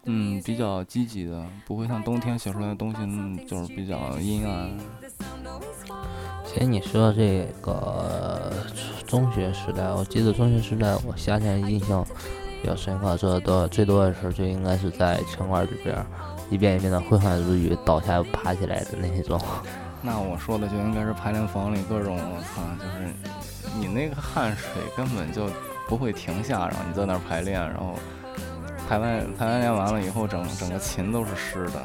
[0.05, 4.69] 嗯，比较积极的，不会像冬天写出来的东西，就是比较阴暗。
[6.45, 8.49] 其实你说这个
[9.09, 12.05] 中学时代，我记得中学时代我夏天印象
[12.61, 16.05] 比较深刻，做的多最多的时候就应该是在拳馆里边儿
[16.51, 19.41] 一遍一遍的挥汗如雨，倒下又爬起来的那种。
[20.03, 23.11] 那我说的就应该是排练房里各种，我操，就是
[23.79, 25.47] 你那个汗水根本就
[25.87, 27.95] 不会停下，然后你在那儿排练，然后
[28.87, 31.81] 排完排完练完了以后，整整个琴都是湿的。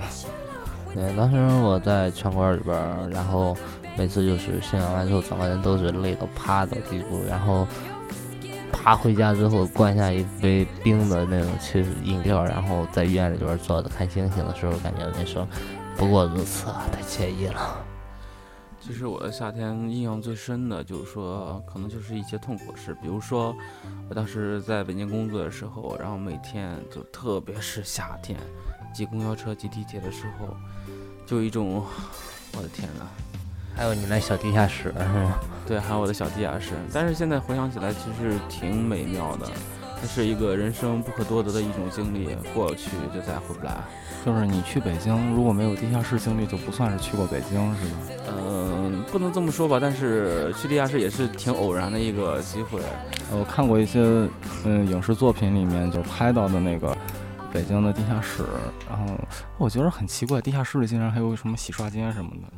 [0.95, 3.57] 对，当时我在拳馆里边儿，然后
[3.97, 7.67] 每次就是训练完之后，整个人都是累到趴到地步，然后
[8.73, 15.47] 爬回家之后灌下一杯冰的那种汽水饮料，然后在医院里边坐着看星星的时候，感觉那时候
[15.97, 17.85] 不过如此啊，太惬意了。
[18.81, 23.57] 其实我的夏天印象最深的就是说，可能就是一些痛苦事，比如说
[24.11, 28.39] 我当时在北京工作的时候，然后每天就特别是夏天，
[28.93, 30.55] 挤公交车、挤地铁的时候，
[31.25, 31.83] 就一种，
[32.55, 33.09] 我的天呐，
[33.75, 35.35] 还有你那小地下室是吗？
[35.67, 36.73] 对，还有我的小地下室。
[36.93, 39.47] 但是现在回想起来，其实挺美妙的，
[40.01, 43.75] 它是一个人生不可多得的一种经历，过去就再也回不来。
[44.25, 47.97] 就是你去北京，如果没有地下室经历，就不算是去过北京，是吧？
[48.29, 52.81] 嗯，不能这么说吧，但是去地下室也是挺偶然的一个机会。
[53.31, 54.01] 呃我看过一些
[54.65, 56.97] 嗯影视作品里面就是拍到的那个
[57.53, 58.45] 北京的地下室，
[58.89, 59.15] 然后
[59.59, 62.49] 我觉得很奇怪，地下室里竟然还有什么洗刷间什么的。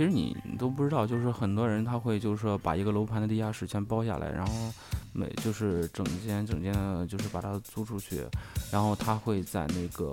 [0.00, 4.72] 其实你你都不知道，就是很多人他会就是说把一个楼盘的地下室全包下来，然后
[5.12, 8.24] 每就是整间整间的，就是把它租出去，
[8.72, 10.10] 然后他会在那个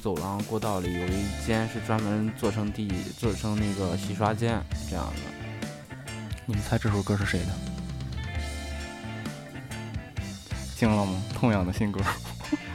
[0.00, 5.66] 走廊过道里有一间是专门做成地做成那个洗刷间这样的。
[6.46, 7.46] 你们猜这首歌是谁的？
[10.76, 11.20] 惊了吗？
[11.34, 12.00] 痛痒的新歌。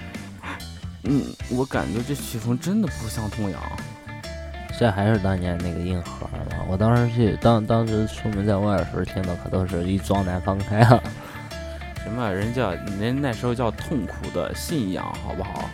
[1.08, 3.62] 嗯，我感觉这曲风真的不像痛痒。
[4.80, 6.63] 这还是当年那个硬核嘛！
[6.70, 11.04] 我当时去当当时出门在外的时候听的可都是一装南方开啊。
[12.02, 12.32] 什么？
[12.32, 15.70] 人叫人那时候叫痛苦的信仰，好不好？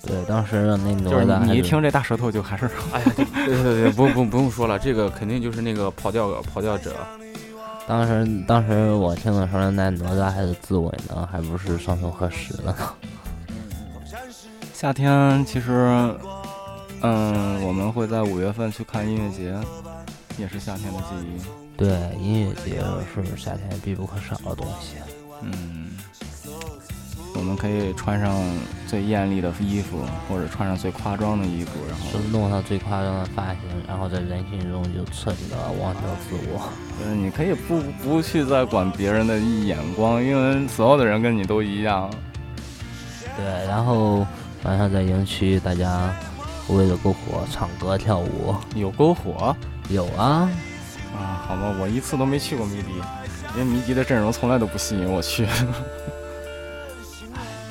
[0.00, 6.94] 对，当时那就是哪吒还你一听这大舌头就还是哎呀，对对对对，不不不用说了，这个肯定就是那个跑调跑调者。
[7.88, 12.72] 当时当时我听的时候，那哪吒还是自刎呢，还不是双手合十呢。
[14.72, 16.14] 夏天其实，
[17.06, 19.54] 嗯，我们会在五月份去看音乐节，
[20.38, 21.38] 也是夏天的记忆。
[21.76, 22.82] 对，音乐节
[23.14, 24.96] 是夏天必不可少的东西。
[25.42, 25.90] 嗯，
[27.34, 28.34] 我们可以穿上
[28.88, 36.70] 最艳丽的衣服，或者穿上最夸张的衣服，然后是弄上最夸张的发型，然后在人群中就彻底的忘掉自我。
[36.98, 42.10] 就是你可以不不去再管别人的眼光，因为所有的人跟你都一样。
[43.36, 44.26] 对，然后
[44.62, 46.10] 晚上在营区，大家
[46.68, 48.54] 围着篝火唱歌跳舞。
[48.74, 49.54] 有篝火
[49.88, 50.50] 有啊，
[51.16, 51.44] 啊？
[51.46, 52.92] 好吧，我一次都没去过迷笛，
[53.56, 55.46] 因为迷笛的阵容从来都不吸引我去。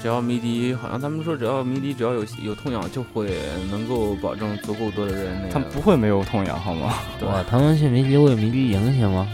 [0.02, 3.38] 只要迷笛，好像他们说只要迷笛只要有有痛痒，就会
[3.72, 5.54] 能够保证足够多的人那个。
[5.54, 6.94] 他们不会没有痛痒好吗？
[7.18, 9.28] 对哇，他们去迷笛为迷笛赢行吗？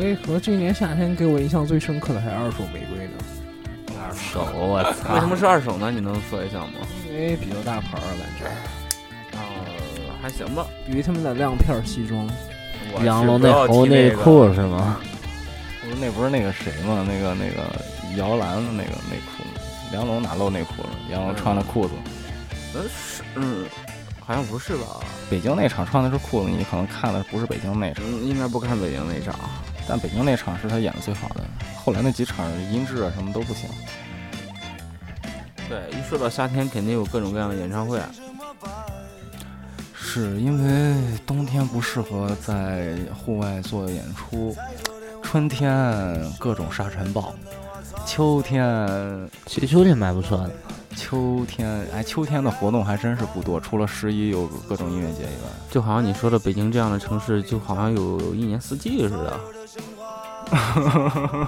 [0.00, 3.12] 为何这年夏天给我印象最深刻的还是二手玫瑰呢？
[4.08, 5.14] 二手，我操！
[5.14, 5.90] 为什么是二手呢？
[5.90, 6.72] 你能说一下吗？
[7.08, 8.52] 因为比较大牌儿感觉，啊，
[10.28, 10.66] 还行吧。
[10.86, 12.28] 比他们的亮片儿西装，
[12.92, 15.00] 我杨龙那猴内裤是吗？
[15.80, 17.02] 不是那不是那个谁吗？
[17.08, 17.64] 那个那个
[18.16, 19.60] 摇篮的那个内裤吗，
[19.90, 20.90] 梁龙哪露内裤了？
[21.10, 21.94] 杨龙穿的裤子。
[22.74, 23.64] 呃是嗯，
[24.20, 25.00] 好像不是吧？
[25.30, 29.34] 北京那场穿的是裤子，你可能看的不是北京那场，嗯，应该不看北京那场。
[29.88, 31.42] 但北京那场是他演的最好的。
[31.74, 33.70] 后来那几场音质啊什么都不行。
[35.70, 37.98] 对，一说到夏天，肯定有各种各样的演唱会。
[37.98, 38.10] 啊
[40.10, 40.94] 是因为
[41.26, 44.56] 冬天不适合在户外做演出，
[45.22, 47.34] 春天各种沙尘暴，
[48.06, 50.50] 秋天其实秋天蛮不错的。
[50.96, 55.50] 秋天哎，秋天的活动还真是不多，除了十一有各种音乐节以外。
[55.70, 59.38] 就好像你说的北京这样的城市，就好像有有一年四季似的。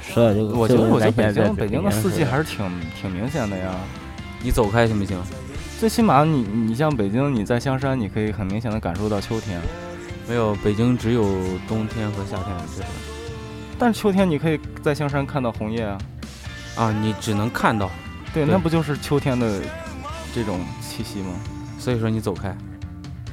[0.00, 2.66] 说的这个，我觉得，我觉得北在京北京的四季还是挺
[2.98, 3.74] 挺明显的呀。
[4.42, 5.22] 你走开行不行？
[5.84, 9.60] 最起码你你像北京，你在香山，你可以很明显的感受到秋天，
[10.26, 11.22] 没有，北京只有
[11.68, 12.82] 冬天和夏天，就是
[13.78, 15.98] 但是秋天你可以在香山看到红叶啊。
[16.76, 17.90] 啊，你只能看到，
[18.32, 19.60] 对，对那不就是秋天的
[20.34, 21.34] 这种气息吗？
[21.78, 22.56] 所以说你走开。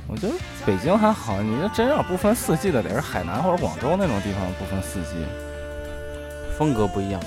[0.05, 0.33] 我觉得
[0.65, 5.15] 北京还好，你这真要不分四季的，得是海南或者广州那种地方不分四季。
[6.57, 7.21] 风格不一样。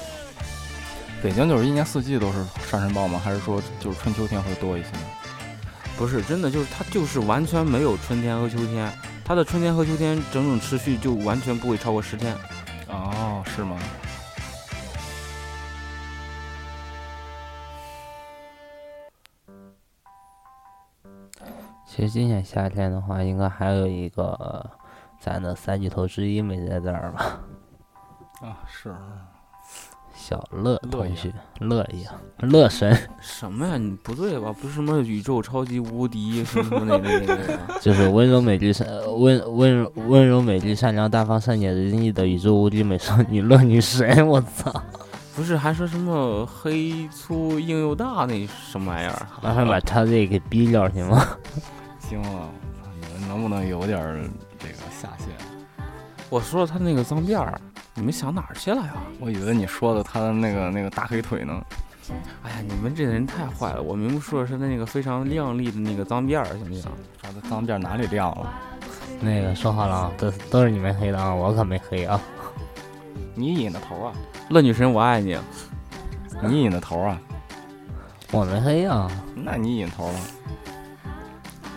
[1.23, 3.19] 北京就是一年四季都是沙尘暴吗？
[3.25, 4.89] 还是说就是春秋天会多一些？
[5.97, 8.93] 不是真的，就是它就是完全没有春天和秋天，
[9.25, 12.37] 它的春天和秋天整整持续就完全不会超过十天。
[12.89, 13.79] 哦，是吗？
[21.87, 24.69] 其实今年夏天的话，应该还有一个
[25.21, 27.41] 咱的三巨头之一没在这儿吧？
[28.43, 28.95] 啊，是。
[30.15, 33.77] 小乐同学，乐一样，乐神什么呀？
[33.77, 34.55] 你不对吧？
[34.61, 37.81] 不是什么宇宙超级无敌什么什么那个那个那个。
[37.83, 38.87] 就是温柔美丽善
[39.19, 44.73] 温温柔温柔美丽善良大方善解人意的宇宙无敌美少女乐女神， 我操！
[45.37, 49.27] 不是还说什么黑粗硬又大那什么玩意儿？
[49.43, 51.27] 麻烦把他这给逼掉行吗？
[51.99, 52.49] 行了，
[53.01, 54.23] 你们能不能有点儿
[54.61, 55.29] 这个下限？
[56.31, 57.61] 我说他那个脏辫儿，
[57.95, 58.95] 你们想哪儿去了呀？
[59.21, 61.63] 我以为你说的他的那个那个大黑腿呢。
[62.43, 63.81] 哎呀，你们这人太坏了！
[63.81, 66.85] 我明明说的是他那个非常靓丽的那个脏辫儿，行不行？
[67.23, 68.53] 他的脏辫哪里亮了？
[69.21, 72.21] 那个说好了啊，都都是你们黑的啊，我可没黑啊。
[73.35, 74.13] 你引的头啊！
[74.51, 75.39] 乐女神，我爱你。
[76.43, 77.19] 你引的头啊！
[78.33, 80.21] 我没黑啊，那你引头了？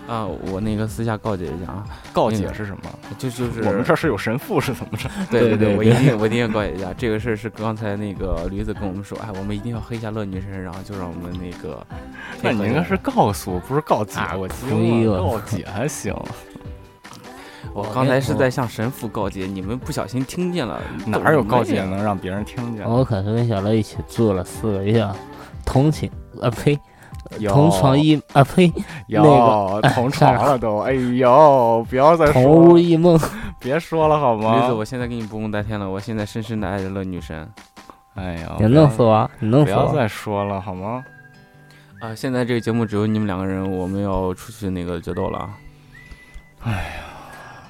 [0.07, 2.83] 啊，我那个私下告诫一下啊，告解是什么？
[3.17, 5.09] 就就是我们这儿是有神父是怎么着？
[5.29, 11.85] 对 对，对对我一定我一定要告诫一下，这个事儿是刚才那个驴子跟我们说，哎，我们一定要黑一下乐女神，然后就让我们那个
[12.41, 14.19] 那你应该是告诉，不是告解。
[14.19, 16.15] 啊我呸惊了，告解还行。
[17.73, 21.83] 我刚才是在向神父告诫，你们不小心听见了，哪有告诫？
[21.83, 22.89] 能让别人听见？
[22.89, 25.07] 我可是跟小乐一起住了四个月，
[25.65, 26.09] 同寝
[26.41, 26.79] 啊呸，有
[27.47, 28.71] 同床异啊呸，
[29.07, 30.79] 有那个同床了都。
[30.79, 33.19] 哎呦，不要再同说了，屋异梦。
[33.59, 34.73] 别说了好驴吗子，？
[34.73, 37.47] 我现在给你不共戴天了，我现在深深的爱着乐女神。
[38.15, 39.29] 哎呀，你弄死我！
[39.39, 39.77] 你弄死我！
[39.77, 41.03] 不要再说了好吗？
[41.99, 45.57] 啊，现在这个节目只有你们两个人，我们要出去那个决斗了啊。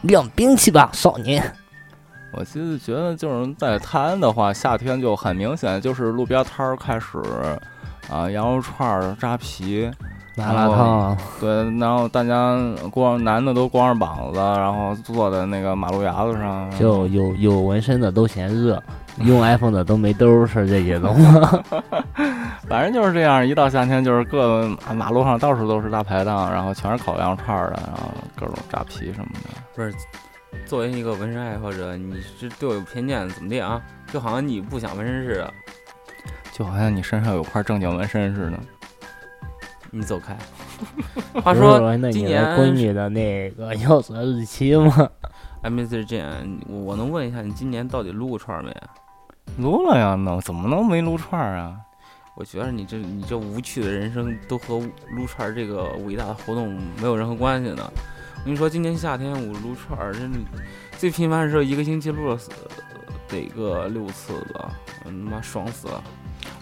[0.02, 1.43] 亮兵器吧，少年！
[2.34, 7.17] 我其实觉得就是在泰安的话，夏天就很明显，就是路边摊儿开始
[8.10, 9.89] 啊，羊肉串儿、扎皮，
[10.36, 12.58] 麻辣烫，对，然后大家
[12.91, 18.82] 光男的都光着膀子，然后坐在那个马路牙子上，就有 有纹身的都嫌热，
[19.20, 21.26] 用 iPhone 的都没兜儿，是这些东西。
[22.70, 23.48] 反正就是这样。
[23.48, 29.50] 一到夏天，就是各马路上到处都是大排档，然后全是烤羊肉串儿的，然后各种扎皮什么的。
[29.74, 29.93] 不是，
[30.65, 33.82] 作为一个纹身爱好者，你是对我有偏见，怎么的啊？
[34.12, 35.54] 就好像你不想纹身似的，
[36.58, 38.60] 就好像你身上有块正经纹身似的。
[39.91, 40.36] 你走开。
[41.41, 41.80] 话说
[42.12, 45.08] 今年的闺女的那个 要择日期吗？
[45.62, 46.04] 哎，Mr.
[46.04, 48.76] Jane，我我能问一下，你今年到底撸过串儿没？
[49.58, 51.78] 撸了呀，能怎么能没撸串儿啊？
[52.36, 54.80] 我觉得你这你这无趣的人生都和
[55.12, 57.91] 撸串儿这个伟大的活动没有任何关系呢。
[58.38, 60.39] 我跟你说，今年夏天我撸串儿，真的
[60.98, 62.50] 最频繁的时候一个星期撸了四
[63.28, 64.72] 得个六次吧，
[65.06, 66.04] 嗯妈爽死了。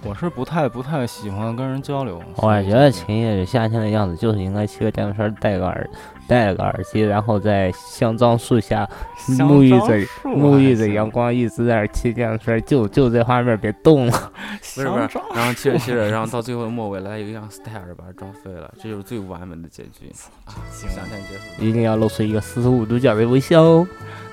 [0.04, 2.22] 我是不太不太喜欢跟人交流。
[2.38, 5.90] 我觉得秦叶夏天的样子就是应该骑个电动车，戴个耳
[6.28, 8.88] 戴个耳机，然后在香樟树下
[9.30, 14.12] 沐浴着沐浴着阳光，一直在那骑电动车，就就这画面别动了。
[14.76, 20.12] 不是不是，然后骑着骑着， 然后到最后末尾来一个样 style 把它撞飞了，这就是最完美的结局
[20.46, 20.54] 啊！
[20.72, 21.66] 行夏天结束。
[21.66, 23.88] 一定要露出一个四十五度角的微笑哦。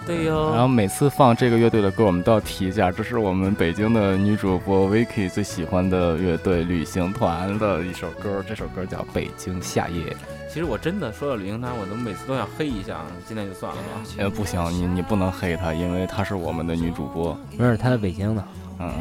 [0.06, 10.04] 对哟、然后每次放这个乐队的歌，我们都要提一下，这是我们北京的女主播 Vicky 最喜欢的乐队旅行团的一首歌，这首歌叫《北京夏夜》。
[10.48, 14.02] 其实我真的说到旅行团，我怎么每次都想黑一下，今天就算了吧。
[14.18, 18.44] 呃，不行，你你不能黑她，因为她是我们的女主播，不是，她在北京呢，
[18.80, 18.92] 嗯，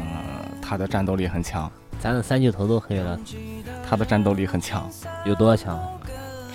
[0.62, 3.18] 她的战斗力很强，咱的三巨头都黑了，
[3.88, 4.88] 她的战斗力很强，
[5.24, 5.78] 有多强？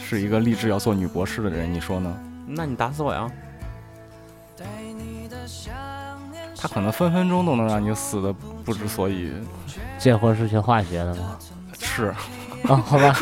[0.03, 2.17] 是一个立志要做女博士的人，你说呢？
[2.47, 3.29] 那你打死我呀！
[6.60, 9.32] 她可能分分钟都能让你死的不知所以。
[10.00, 11.38] 这会儿是学化学的吗？
[11.80, 12.13] 是，
[12.67, 13.15] 啊，好吧，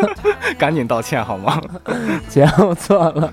[0.58, 1.60] 赶紧道歉好吗？
[2.28, 3.32] 姐，我错了。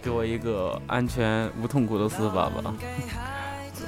[0.00, 2.72] 给我一个安全无痛苦的死法吧。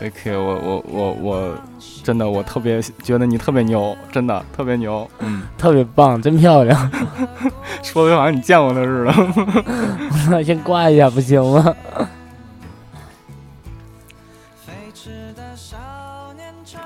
[0.05, 1.55] OK，我我我我，
[2.03, 6.91] 真的我特别觉得你特别牛，真的特别牛，嗯，特别棒，真漂亮。
[7.83, 10.37] 说的好像你见过他似的。
[10.37, 11.75] 我先挂一下不行吗？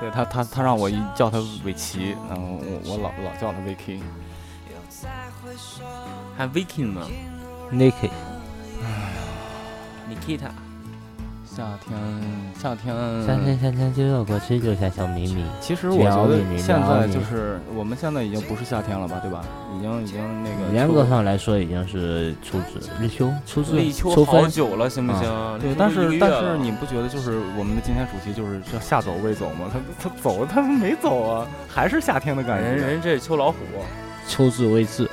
[0.05, 4.03] 对他他他让我一叫他尾奇，然后我我老老叫他 Vicky。
[6.37, 7.09] 还 Viking 呢
[7.73, 10.51] Niki，，Nikita。
[11.55, 11.97] 夏天
[12.61, 12.93] 夏天
[13.25, 15.45] 夏天夏天就要过去，就像小米米。
[15.61, 19.45] 其实我觉得现在就是我们现在已经不是夏天了吧，对吧？
[19.77, 24.25] 已经已经那个严格上来说，已经是秋至立秋，初至立秋秋。
[24.25, 25.23] 好久了，行不行？
[25.61, 29.71] 对，但是但是你不觉得就是我们的今天主题就是叫夏走未走吗？
[29.73, 32.69] 他他走他没走啊，还是夏天的感觉。
[32.69, 33.59] 人人这是秋老虎，
[34.27, 35.09] 秋至未至，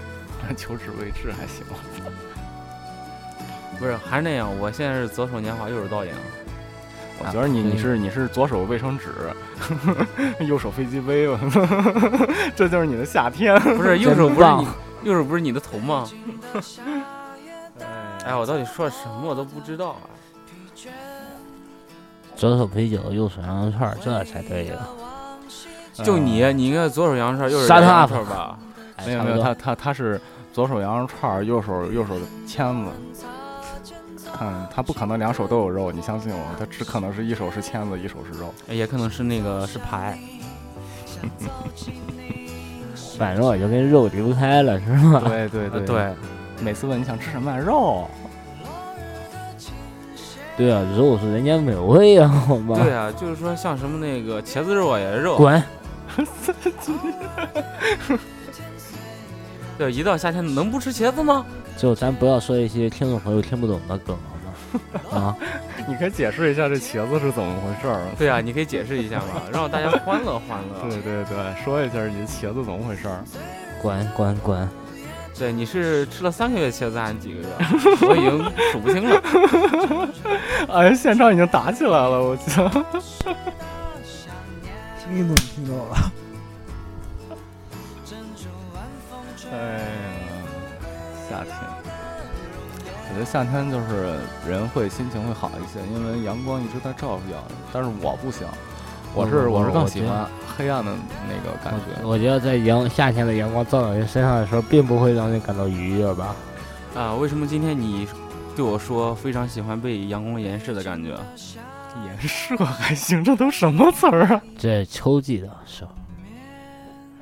[0.58, 1.64] 秋至未至还行。
[3.78, 4.48] 不是还是那样。
[4.58, 6.12] 我现在是左手年华，右手倒影。
[7.18, 9.10] 我觉得你你是你是左手卫生纸，
[10.46, 11.40] 右手飞机杯，吧
[12.54, 13.58] 这就是你的夏天。
[13.60, 14.66] 不是 右手不是你，
[15.02, 16.06] 右手不是你的头吗？
[18.24, 20.00] 哎，我到底说什么我都不知道啊！
[22.34, 24.74] 左手啤酒，右手羊肉串，这才对呀。
[26.04, 28.58] 就你，你应该左手羊肉串，右手羊肉串吧？
[28.96, 30.20] 哎没有没有，他他他是
[30.52, 32.14] 左手羊肉串，右手右手
[32.46, 33.15] 签子。
[34.40, 38.52] 嗯，他不可能两手都有肉，你相信我，他只可能是一手是签子，一手是肉。
[38.68, 40.18] 也可能是那个是牌。
[43.18, 45.22] 反正我就跟肉离不开了，是吗？
[45.26, 46.14] 对对对呃对，
[46.62, 48.06] 每次问你想吃什么肉，
[50.54, 52.78] 对啊，肉是人间美味啊，好吗？
[52.82, 55.38] 对啊，就是说像什么那个茄子肉啊也是肉。
[55.38, 55.62] 滚！
[59.78, 61.44] 对，一到夏天能不吃茄子吗？
[61.76, 64.16] 就咱不要说一些听众朋友听不懂的梗，
[65.10, 65.22] 好吗？
[65.28, 65.36] 啊，
[65.86, 68.00] 你可以解释一下这茄子是怎么回事儿？
[68.18, 70.80] 对啊，你可以解释一下嘛，让大家欢乐欢乐。
[70.88, 73.22] 对对对，说一下你的茄子怎么回事儿？
[73.82, 74.68] 滚滚滚！
[75.38, 77.46] 对，你是吃了三个月茄子还是几个月？
[78.08, 79.22] 我已经数不清了。
[80.72, 82.66] 哎，现场已经打起来了，我操！
[85.04, 86.12] 听都听到了。
[89.52, 89.60] 哎呀，
[91.28, 91.54] 夏天，
[93.08, 97.54] 我觉得夏天就是人会心情会好一些，因为阳光一直在照耀着。
[97.72, 98.46] 但是我不行，
[99.14, 100.92] 我是我我是更喜欢黑暗的
[101.28, 102.06] 那个感觉。
[102.06, 106.34] 我觉得在阳夏天的阳光照到人身上的时候，并不会让人感到愉悦吧？
[106.94, 108.08] 啊，为什么今天你
[108.54, 111.16] 对我说非常喜欢被阳光延射的感觉？
[112.04, 114.42] 延射还行，这都什么词儿啊？
[114.58, 115.90] 这秋季的时候，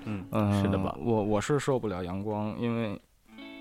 [0.05, 0.95] 嗯嗯，是的吧？
[1.01, 3.01] 我我是受不了阳光，因为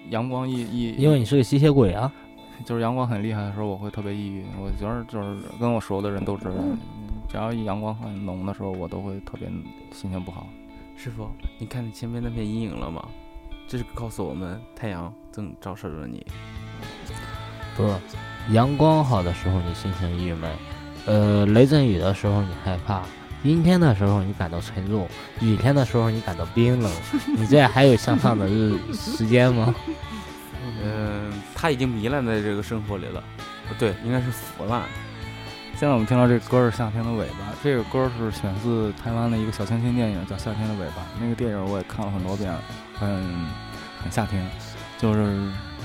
[0.09, 2.11] 阳光一一因为你是个吸血鬼啊！
[2.65, 4.45] 就是阳光很厉害的时候，我会特别抑郁。
[4.61, 6.53] 我觉得就是跟我熟的人都知道，
[7.29, 9.47] 只要一阳光很浓的时候，我都会特别
[9.91, 10.47] 心情不好。
[10.95, 11.27] 师傅，
[11.57, 13.05] 你看你前面那片阴影了吗？
[13.67, 16.25] 这是告诉我们太阳正照射着你。
[17.75, 17.89] 不，
[18.53, 20.51] 阳光好的时候你心情郁闷，
[21.07, 23.01] 呃，雷阵雨的时候你害怕，
[23.43, 25.07] 阴天的时候你感到沉重，
[25.41, 26.91] 雨天的时候你感到冰冷。
[27.37, 29.75] 你这还有向上的日时间吗？
[30.81, 33.23] 嗯，他已经糜烂在这个生活里了。
[33.67, 34.83] 不对，应该是腐烂。
[35.75, 41.01] 现在我们听到这歌是《夏天的尾巴》，这个歌是选自台湾的一个小清新电影，叫《夏天的尾巴》。
[41.19, 42.53] 那个电影我也看了很多遍，
[42.99, 43.09] 很
[44.01, 44.45] 很夏天，
[44.97, 45.19] 就是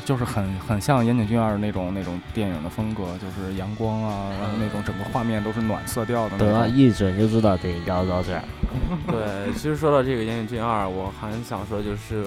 [0.09, 6.69] 就是很很像岩井俊二那种那种电影的风格，就是阳光啊，然后那种整个画面都是暖色调的那得。
[6.71, 8.43] 一准就知道得聊到这儿。
[9.07, 12.25] 对，其实说到这个《岩井俊二》，我还想说，就是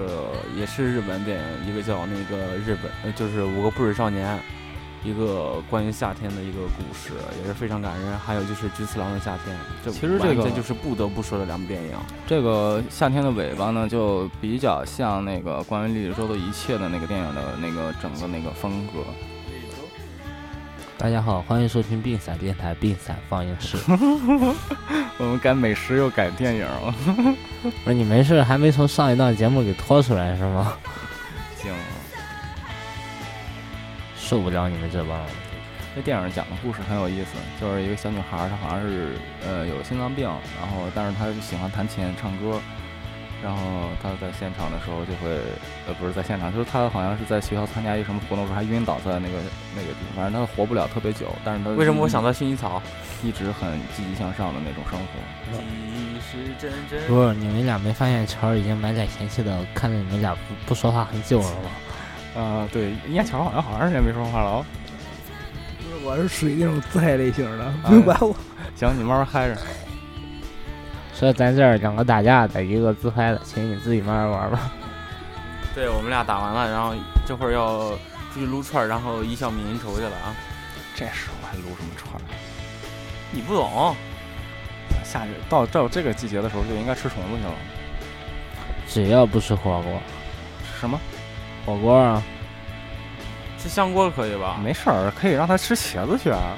[0.56, 4.38] 也是日本电影，一个叫那个日本，呃就是《五个不水少年》，
[5.04, 8.18] 一个关于夏天的一个故事，也是非常感人。
[8.20, 11.96] 还有就是《菊次郎的夏天》，这其实这个这就是不得不说的两部电影。
[12.28, 19.00] 这个夏天的尾巴呢，就比较像那个关于李周的一切的那个电影的那个整个那个风格。
[21.00, 23.78] 大家好，欢迎收听病散电台病散放映室。
[25.18, 26.94] 我们改美食又改电影了，
[27.84, 30.74] 不是你没事还没从上一档节目给拖出来是吗？
[31.58, 31.74] 行。
[34.32, 35.28] 受不了你们这帮人。
[35.94, 39.10] 这电影讲的故事很有意思，就是一个小女孩，她好像是
[39.46, 40.26] 呃有心脏病，
[40.58, 42.58] 然后但是她喜欢弹琴唱歌，
[43.44, 43.60] 然后
[44.02, 45.36] 她在现场的时候就会
[45.86, 49.36] 呃不是在现场，就是她好像是在学校参加一个什么活动时候还晕倒在那个
[49.76, 52.82] 那个地方，反正她活不了特别久，但是她为什么我想到薰衣草？
[53.22, 55.60] 一直很积极向上的那种生活？
[55.60, 61.72] 既是真真不是你们俩没发现乔儿已经满脸嫌弃的看着你们俩不不说话很久了吗？
[62.36, 64.66] 啊、对，燕桥好像好长时间没说话了哦。
[66.04, 68.36] 我是属于那种自嗨类型的，不用管我。
[68.76, 69.58] 行，你慢慢嗨着。
[71.14, 74.72] 说咱这儿两个打架的，一个自嗨的，请你自己慢慢玩吧。
[75.76, 76.96] 对我们俩打完了，然后
[77.28, 77.92] 这会儿要
[78.34, 80.34] 出去撸串儿，然后一笑泯恩仇去了啊！
[80.96, 82.22] 这时候还撸什么串儿？
[83.32, 83.96] 你不懂，
[85.04, 87.54] 下去到到这个季节的时候就应该吃虫子去了。
[88.88, 90.02] 只要不吃火锅，
[90.66, 91.00] 吃什么？
[91.66, 92.22] 火锅啊，
[93.58, 94.60] 吃香锅可以吧？
[94.64, 96.58] 没事儿，可以让他吃茄子去啊。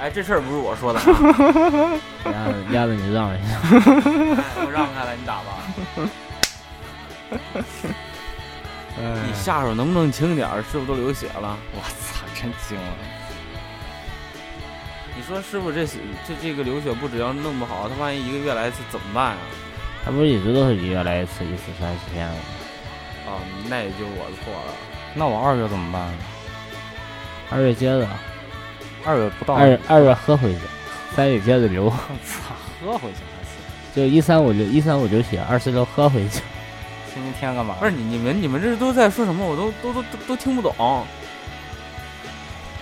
[0.00, 1.06] 哎，这事儿不是我说的啊！
[2.26, 3.54] 鸭子鸭子你让一下。
[3.62, 5.48] 哎我让开了，你打吧。
[8.98, 10.62] 哎你下手能不能轻点儿？
[10.62, 11.56] 师傅都流血了。
[11.72, 12.96] 我操，真惊了！
[15.16, 19.38] 你说师傅这这这个流血不只要弄不好，他万一一个月来一次怎么办啊？
[20.04, 22.34] 他不是一直都是一月来一次，一次三十天吗？
[23.32, 24.74] 啊，那也就我错了。
[25.14, 26.12] 那我二月怎么办？
[27.50, 28.08] 二月接着，
[29.04, 30.60] 二月不到，二二月喝回去，
[31.16, 31.88] 三月接着流，
[32.24, 33.52] 操，喝回去还行。
[33.94, 36.40] 就一三五六一三五流血，二四六喝回去。
[37.12, 37.76] 星期天干嘛？
[37.78, 39.46] 不是你你们你们这都在说什么？
[39.46, 41.06] 我都都都都都听不懂。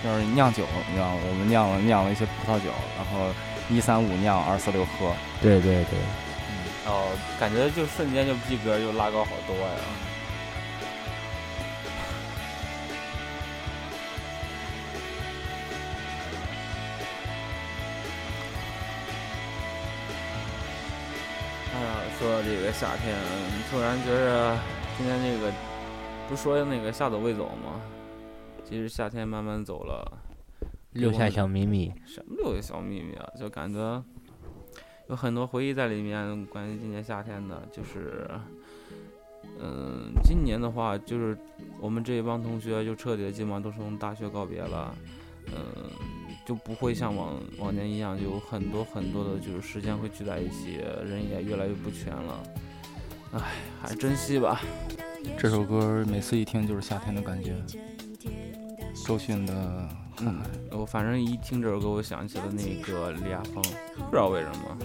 [0.03, 1.19] 就是酿酒，你知道吗？
[1.29, 3.29] 我们酿了酿了一些葡萄酒，然后
[3.69, 5.13] 一三五酿，二四六喝。
[5.43, 5.99] 对对对，
[6.87, 9.75] 哦，感觉就瞬间就逼格就拉高好多呀。
[22.19, 23.17] 说到这个夏天，
[23.71, 24.59] 突然觉着
[24.97, 25.53] 今天这个
[26.29, 27.81] 不说那个夏走未走吗？
[28.65, 30.19] 其实夏天慢慢走了，
[30.93, 31.93] 留下小秘密。
[32.07, 33.29] 什么留下小秘密啊？
[33.39, 34.05] 就感觉
[35.09, 38.31] 有很多回忆在里面，关于今年夏天的，就是，
[39.59, 41.37] 嗯，今年的话，就是
[41.81, 44.95] 我们这一帮同学就彻底的基本上都是从大学告别了，
[45.47, 45.91] 嗯，
[46.51, 52.43] 就不会像往往年一样，有很多很多的就是时间会聚在一起，人也越来越不全了，
[53.35, 53.41] 唉，
[53.81, 54.61] 还是珍惜吧。
[55.39, 57.55] 这首歌每次一听就是夏天的感觉。
[59.07, 59.55] 周迅的
[60.23, 60.43] 《嗯》，
[60.77, 64.77] 我反正一听这首歌，我想起了那个李亚鹏，不知道为什么。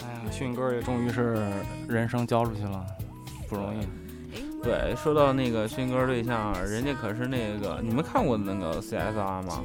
[0.00, 1.40] 哎呀，迅哥也终于是
[1.88, 2.84] 人生交出去了，
[3.48, 3.86] 不容易。
[4.62, 9.62] 对，说到那个勋哥对象，人家可是那个，你们看过那个 CSR 吗？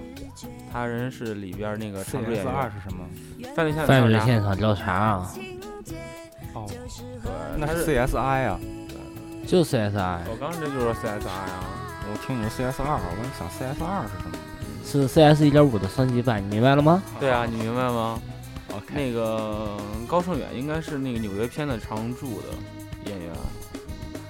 [0.71, 3.05] 他人是里边那个常驻演 CS 二，是什么？
[3.55, 5.33] 犯罪现犯罪场现场调查啊，
[6.53, 8.17] 哦，对，那是 CSI
[8.47, 8.59] 啊。
[9.45, 11.79] 就 CSI 我刚这就是 CSR 啊。
[12.11, 14.37] 我听你说 CS 二，我在想 CS 二是什么
[14.85, 17.01] 是 CS 一点五的升级版，你明白了吗？
[17.19, 18.21] 对啊，你明白吗
[18.73, 19.77] ？？OK，那个
[20.07, 22.47] 高胜远应该是那个纽约片的常驻的
[23.09, 23.31] 演员，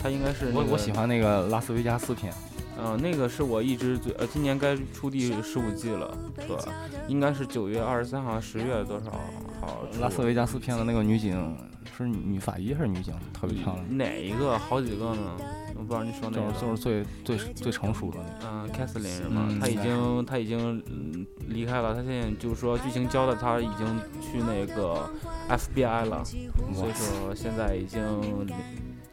[0.04, 0.92] 他应该是、那个、我我喜。
[0.92, 2.34] 欢那个拉斯维加斯片。
[2.76, 6.74] 嗯、那个是我一直最呃，今年该出第十五季了，是吧？
[7.08, 9.12] 应该是九月二十三号、十月多少
[9.62, 9.84] 号？
[10.02, 11.56] 拉斯维加斯片的那个女警
[11.96, 13.14] 是女法医还是女警？
[13.32, 14.58] 特别漂亮，哪一个？
[14.58, 15.38] 好几个呢？
[15.76, 16.52] 我不知道你说哪个。
[16.52, 16.78] 就是就是
[17.24, 18.52] 最最最成熟的那个。
[18.52, 19.48] 嗯，凯瑟琳是吗？
[19.62, 23.86] 她已经她已经嗯离开了，她现在就是说剧情交代她已经
[24.20, 25.08] 去那个
[25.48, 26.24] FBI 了，
[26.74, 28.02] 所以说现在已经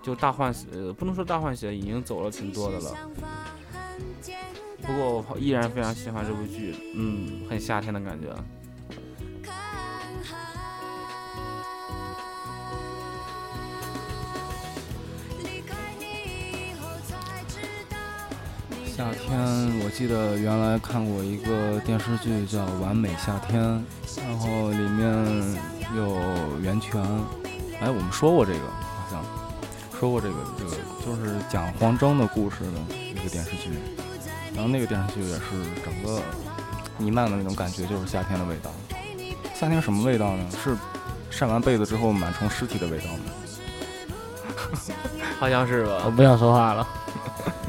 [0.03, 2.97] 就大换血，呃不能说大换血，已经走了挺多的了。
[4.83, 8.35] 不过我依然非常喜欢这部剧，嗯，很夏天的感觉。
[18.97, 19.39] 夏天，
[19.83, 23.63] 我记得原来看过一个电视剧叫《完美夏天》，
[24.27, 25.57] 然后里面
[25.97, 27.03] 有袁泉。
[27.81, 28.61] 哎，我们说过这个，
[30.01, 30.71] 说过这个，这个
[31.05, 33.79] 就是讲黄征的故事的一个电视剧。
[34.55, 35.43] 然后那个电视剧也是
[35.85, 36.23] 整个
[36.97, 38.71] 弥漫的那种感觉，就是夏天的味道。
[39.55, 40.51] 夏天什么味道呢？
[40.65, 40.75] 是
[41.31, 43.21] 晒完被子之后螨虫尸体的味道吗？
[45.39, 46.01] 好像是吧？
[46.07, 46.89] 我不想说话了。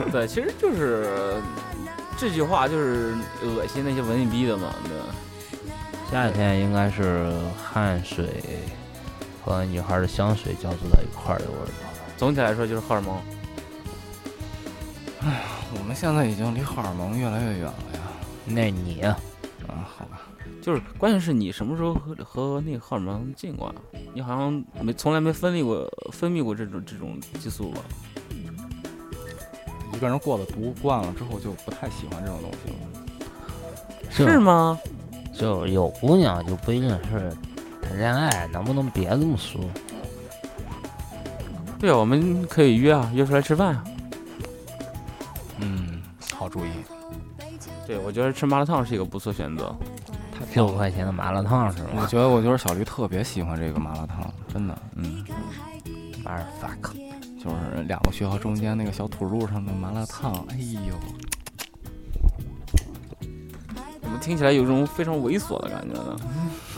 [0.09, 1.36] 对，其实就是
[2.17, 3.13] 这句话就是
[3.43, 5.05] 恶心那些文艺逼的嘛，对吧？
[6.09, 7.29] 夏天应该是
[7.61, 8.41] 汗水
[9.43, 11.91] 和女孩的香水交织在一块儿的味儿吧。
[12.22, 13.17] 总体来说就是荷尔蒙。
[15.24, 15.41] 哎呀
[15.76, 17.99] 我们现在已经离荷尔蒙越来越远了呀。
[18.45, 19.17] 那你呀，
[19.67, 20.22] 啊，好吧，
[20.61, 23.76] 就是关键是你什么时候和和那个荷尔蒙进过啊？
[24.13, 27.82] 你好像没从来没分泌过分泌过这种这种激素吧？
[29.91, 34.30] 一个人过了独惯了之后，就不太喜欢这种东西了。
[34.32, 34.80] 是吗？
[35.34, 37.36] 就有姑娘就不一定是
[37.82, 39.59] 谈恋爱，能不能别这么说？
[41.82, 43.84] 对啊，我们可以约啊，约出来吃饭啊。
[45.57, 45.99] 嗯，
[46.32, 46.69] 好主意。
[47.88, 49.75] 对，我觉得吃麻辣烫是一个不错选择。
[50.53, 51.89] 六块钱的麻辣烫是吗？
[51.95, 55.25] 我觉得，我觉得小驴特别喜欢这个麻辣烫，真的，嗯，
[56.23, 56.93] 马尔 fuck，
[57.43, 60.57] 就是两个学校中间那个小土路上的麻辣烫，哎
[60.88, 60.95] 呦，
[64.22, 66.15] 听起来有种非常猥琐的感觉呢？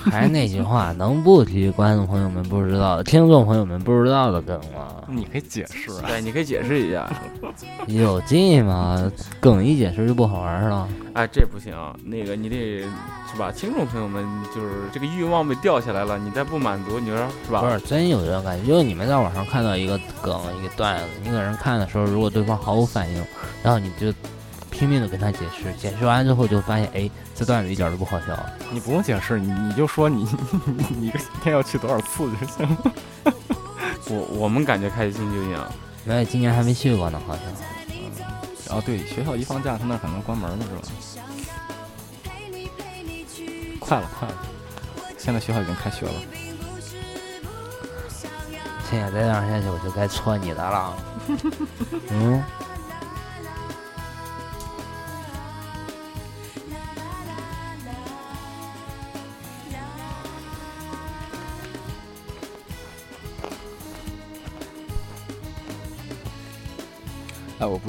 [0.05, 5.03] 还是那句话，能不提观众朋友们不知道的、听众朋友们不知道的梗吗？
[5.07, 6.03] 你可以解释啊。
[6.07, 7.09] 对，你可以解释一下。
[7.87, 9.09] 有劲吗？
[9.39, 10.89] 梗一解释就不好玩了。
[11.13, 11.73] 哎，这不行，
[12.03, 12.81] 那个你得
[13.31, 13.49] 是吧？
[13.49, 17.61] 听众朋友们，就是这个欲望被吊起来了，你再不满足，你说是吧？
[17.61, 23.23] 不是真有这种感觉，就是你们在网上看到一个梗、一个段子，你给人看的时候，如果对方毫无反应，
[23.63, 24.13] 然后你就
[24.83, 28.37] 拼命的跟他解释，解释完之后就发现，哎，这段子一点都不好笑。
[28.69, 30.27] 你不用解释，你你就说你
[30.99, 31.11] 你一
[31.41, 32.91] 天要去多少次就行了。
[34.09, 35.57] 我我们感觉开心就行。
[36.03, 37.45] 那今年还没去过呢，好像。
[38.77, 40.81] 哦，对，学校一放假，他那可能关门了，是吧？
[43.79, 44.35] 快了，快了，
[45.17, 46.11] 现在学校已经开学了。
[48.91, 50.93] 现在再这样下去，我就该戳你的了。
[52.11, 52.43] 嗯。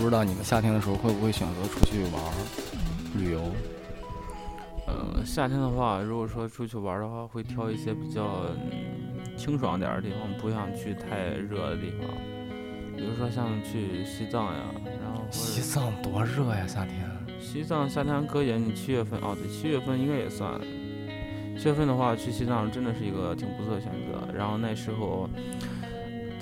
[0.04, 2.30] 不知道你们夏天的时候会不会选择出去玩儿、
[3.16, 3.40] 旅游。
[4.86, 12.00] 呃，夏天的话，如果说出去玩的话，会挑一些比较、嗯、清爽点儿的地方，不想去太热的地方。
[12.94, 14.60] 比如说像去西藏呀，
[15.02, 17.10] 然后西藏多热呀，夏天。
[17.40, 20.60] 西藏夏天可以，你七月份哦，对，七月份应该也算。
[21.58, 24.30] 七月份的话，去西藏真的是一个挺不错的选择。
[24.36, 25.30] 然后那时候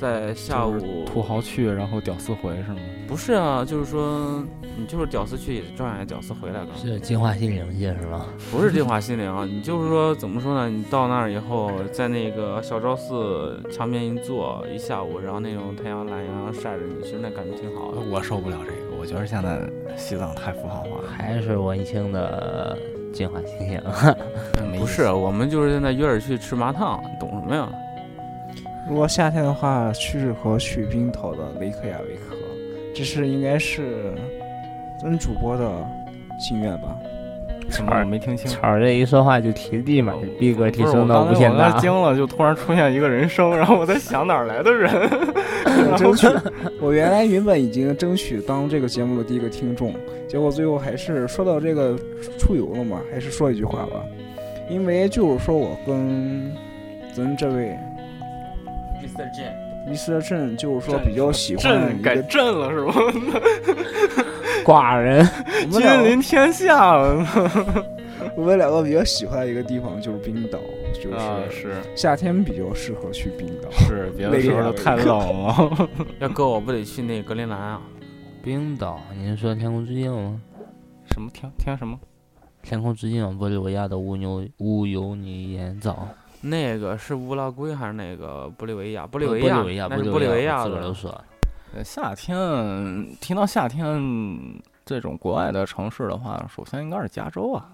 [0.02, 2.80] 在下午土豪去，然后屌丝回是吗？
[3.06, 4.44] 不是啊，就是说
[4.76, 6.68] 你就是屌丝去，也照样屌丝回来的。
[6.76, 8.26] 是净化心灵去是吧？
[8.50, 10.68] 不是净化心灵啊，你就是说怎么说呢？
[10.68, 18.00] 你到那儿以后，在那个小昭寺墙边一坐一下午，然后那种太阳懒洋洋晒着你，其实那感觉挺好的。
[18.10, 19.60] 我受不了这个，我觉得现在
[19.96, 21.04] 西藏太符号化了。
[21.16, 22.76] 还是文青的
[23.12, 23.80] 净化心灵。
[24.80, 27.70] 不是，我们就是现在约着去吃麻烫，懂什么呀？
[28.88, 32.36] 如果夏天的话，适合去冰岛的雷克雅未克，
[32.94, 34.12] 这是应该是
[35.00, 35.70] 咱主播的
[36.38, 36.96] 心愿吧？
[37.70, 37.96] 什么？
[37.98, 38.50] 我没听清。
[38.50, 41.78] 巧儿这一说话就提立马就逼格提升到无限大刚才。
[41.80, 44.90] 惊了，就突然出现一个人声， 然后我在想哪儿来的人？
[45.96, 46.26] 争取，
[46.80, 49.94] 我原来原本已经争取当这个节目的第一个听众，
[50.28, 51.96] 结果最后还是说到这个
[52.38, 54.04] 出游了嘛，还是说一句话吧，
[54.68, 56.52] 因为就是说我跟
[57.14, 57.78] 咱这位
[59.02, 59.30] Mr.
[59.34, 60.28] J，Mr.
[60.28, 62.94] 郑，就是说比较喜欢朕改一个朕了是吗？
[64.64, 65.28] 寡人，
[65.70, 67.26] 君临天下了
[68.36, 70.58] 我们两个比较喜欢的一个地方就是冰岛，
[70.94, 71.40] 就是啊！
[71.50, 73.68] 是夏天比较适合去冰岛。
[73.72, 75.06] 是，别的时候都太冷
[75.42, 75.88] 了。
[76.20, 77.80] 要搁我不得去那格陵兰啊？
[78.42, 80.40] 冰岛，您说天空之镜吗？
[81.12, 81.98] 什么天天什么？
[82.62, 85.96] 天空之镜，玻利维亚的乌牛乌尤尼盐沼。
[86.42, 89.06] 那个是乌拉圭还是那个玻利维亚？
[89.06, 90.94] 玻利维玻利维亚，那是玻利维亚了。
[91.74, 97.70] 呃，夏天提到夏天这种国外的城市的话，首先应该是加州啊。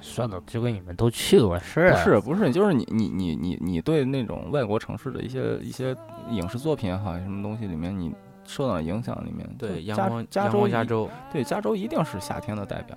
[0.00, 1.92] 说的就跟你们都去过似的。
[1.92, 5.96] 不是不是，就是你你你你你对那种外国城市的一些一些
[6.30, 11.10] 影视作品也好，什么东西里面，你受到影响里面，对，加阳光阳光加州加州。
[11.32, 12.96] 对加州一定是夏天的代表。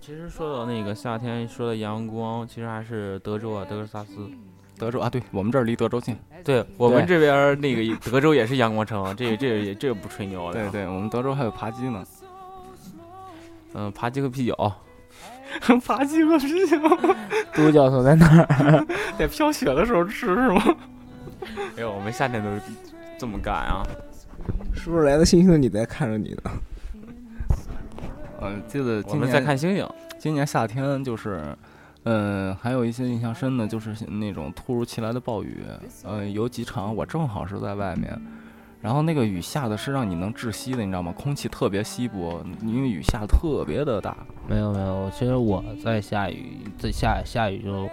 [0.00, 4.28] 其实说到那个夏天，说到阳光，其实还是德州啊，德克萨斯。
[4.78, 6.16] 德州啊，对我们这儿离德州近。
[6.42, 10.60] 对我们这边儿那个德州也是阳光城，这个这个也这个不吹牛的。
[10.62, 12.02] 对，对，我们德州还有扒鸡呢。
[13.74, 14.72] 嗯，扒鸡和啤酒，
[15.86, 16.78] 扒鸡和啤酒，
[17.54, 18.86] 都教授在哪儿？
[19.18, 20.76] 在飘雪的时候吃是吗？
[21.76, 22.60] 哎呦，我们夏天都是
[23.18, 23.86] 这么干啊。
[24.72, 26.50] 是不是来的星星的你在看着你呢？
[28.40, 29.86] 嗯，记得我们在看星星。
[30.18, 31.56] 今年夏天就是，
[32.04, 35.62] 嗯，还有一些印象深的，就是那种突如其来的暴雨。
[36.04, 38.20] 呃，有几场我正好是在外面，
[38.80, 41.12] 然后那个雨下的是让你能窒息的，你知道吗？
[41.12, 44.16] 空气特别稀薄，因为雨下的特别的大。
[44.48, 47.88] 没有没有，其实我在下雨，在下下雨就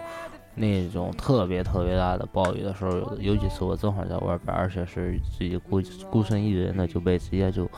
[0.54, 2.90] 那种特别特别大的暴雨的时候，
[3.20, 5.80] 有有几次我正好在外边，而且是自己孤
[6.10, 7.70] 孤身一人的，就被直接就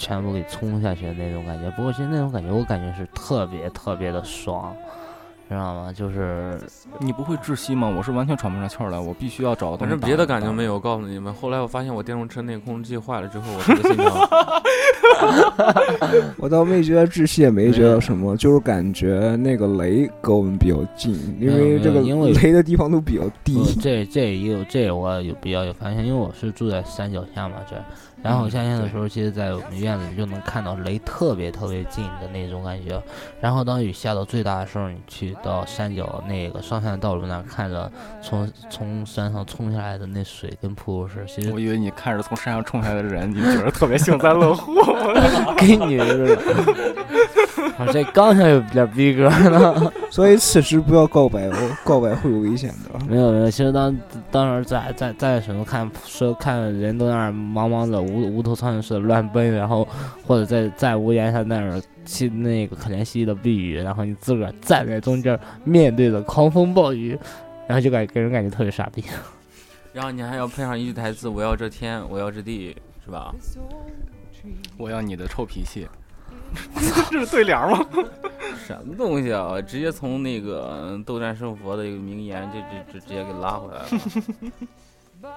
[0.00, 1.70] 全部给冲下去的那种感觉。
[1.76, 4.74] 不过其实那种感觉，我感觉是特别特别的爽，
[5.46, 5.92] 知道吗？
[5.92, 6.58] 就是
[6.98, 7.86] 你不会窒息吗？
[7.86, 9.90] 我是完全喘不上气儿来，我必须要找个东西。
[9.90, 11.34] 反正别的感觉没有，我告诉你们。
[11.34, 14.10] 后来我发现我电动车那个控制器坏了之后，我特别心疼。
[16.38, 23.62] 我倒没觉得窒息，也没觉得什么，就是感觉那个雷跟我们比较近，因为这个因为雷的地方都比较低。
[23.82, 27.84] 这这也有这我有比较有发现，因为我是住在山脚下嘛这儿，
[28.22, 33.02] 然后嗯夏天的时候，其实在我们院子里就能看到雷特别特别近的那种感觉。
[33.40, 37.90] 然后当雨下到最大的时候，你去到山脚那个上山道路那儿，看着
[38.22, 44.82] 从从山上冲下来的那水跟瀑布似的，其实我以为你看着从山上冲下来的人，你觉得特别幸灾乐祸。
[45.56, 45.96] 给你
[47.86, 49.92] 这刚想有点逼格呢。
[50.10, 52.98] 所以此时不要告白哦，告白会有危险的。
[53.08, 53.96] 没有没有，其实当
[54.30, 59.86] 当时在在在什么看说看人都在那儿忙忙的无无头苍蝇似的乱奔，然后
[60.26, 67.16] 或者在在屋檐下那儿去那个可怜兮兮的避雨，然后你自个儿站在中间面对着狂风暴雨，
[67.68, 69.04] 然后就感给人感觉特别傻逼。
[69.92, 73.34] 然后你还要配上一句台词：“我要这天，我要这地”，是吧？
[74.76, 75.86] 我要你的臭脾气，
[77.10, 77.84] 这是对联吗？
[78.66, 79.60] 什么东西啊？
[79.60, 83.88] 直接从那个斗战胜佛的一个名言，这这这直接给拉回来了。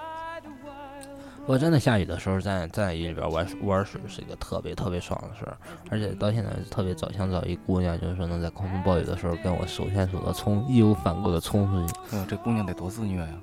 [1.42, 5.58] 不过真的下雨的时候，在在雨里边玩玩水是一个特别特别爽的事儿，
[5.90, 11.94] 而且到现在特别找想找一姑娘，就是说能在狂风暴雨的时候跟我手牵手的冲，义无反顾的冲出去。
[12.12, 13.34] 哎呦，这姑娘得多自虐呀！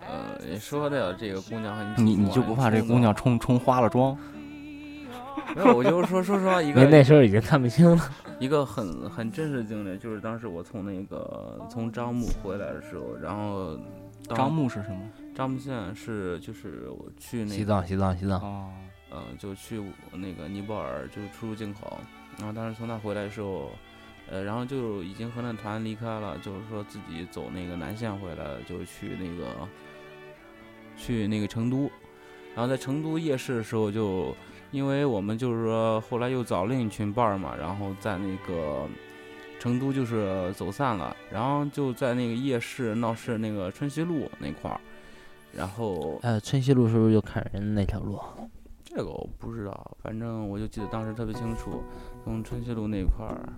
[0.00, 4.14] 呃，说的这个姑娘你你就不怕这姑娘冲冲花了妆？
[5.54, 8.10] 没有，我就是说说实话，一个那个时候已经看不清了。
[8.38, 13.78] 一个很很真实的经历，就是当时我从那个从樟木回来的时候，然后
[14.26, 15.10] 当樟木是什么？
[15.34, 18.40] 樟木县是就是我去那个西藏，西藏，西藏。
[18.40, 18.70] 哦，
[19.12, 21.98] 嗯，就去那个尼泊尔，就是出入境口。
[22.38, 23.70] 然后当时从那回来的时候，
[24.30, 29.68] 呃，然后就已经和那团离开了，就是说自己走那个南线回来，就去那个
[30.96, 31.90] 去那个成都。
[32.54, 34.34] 然后在成都夜市的时候就，
[34.70, 38.86] 因为我们就是说后来又找另一群伴儿嘛，然后在那个
[39.58, 44.80] 成都就是走散了，然后就在那个夜市闹市那个春熙路那块儿，
[45.52, 48.18] 然后呃，春熙路是不是就砍人那条路？
[48.84, 51.82] 这个我不知道，反正我就记得当时特别清楚，
[52.24, 53.52] 从春熙路那块儿，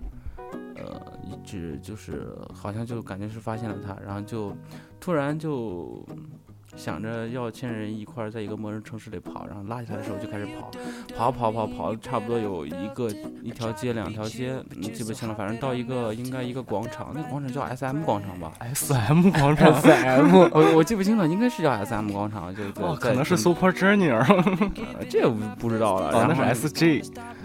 [0.75, 4.55] 呃，一直就是好像就感觉是发现了他，然后就
[4.99, 6.05] 突然就
[6.75, 10.71] 想着要牵人一块儿在一个陌生城市里跑，然后拉起来的时候就开始跑，
[11.15, 13.09] 跑跑跑跑差不多有一个
[13.41, 24.23] 一条街两条街，你，记不清了，反正到一个应该一个广场，那广场叫 S M 广场吧 S M 广场， S M，我我记不清了，应该是叫 S M 广场，就在哦，可能是 Super Junior，
[24.97, 27.01] 呃这个不不知道了，哦，那是然后 S J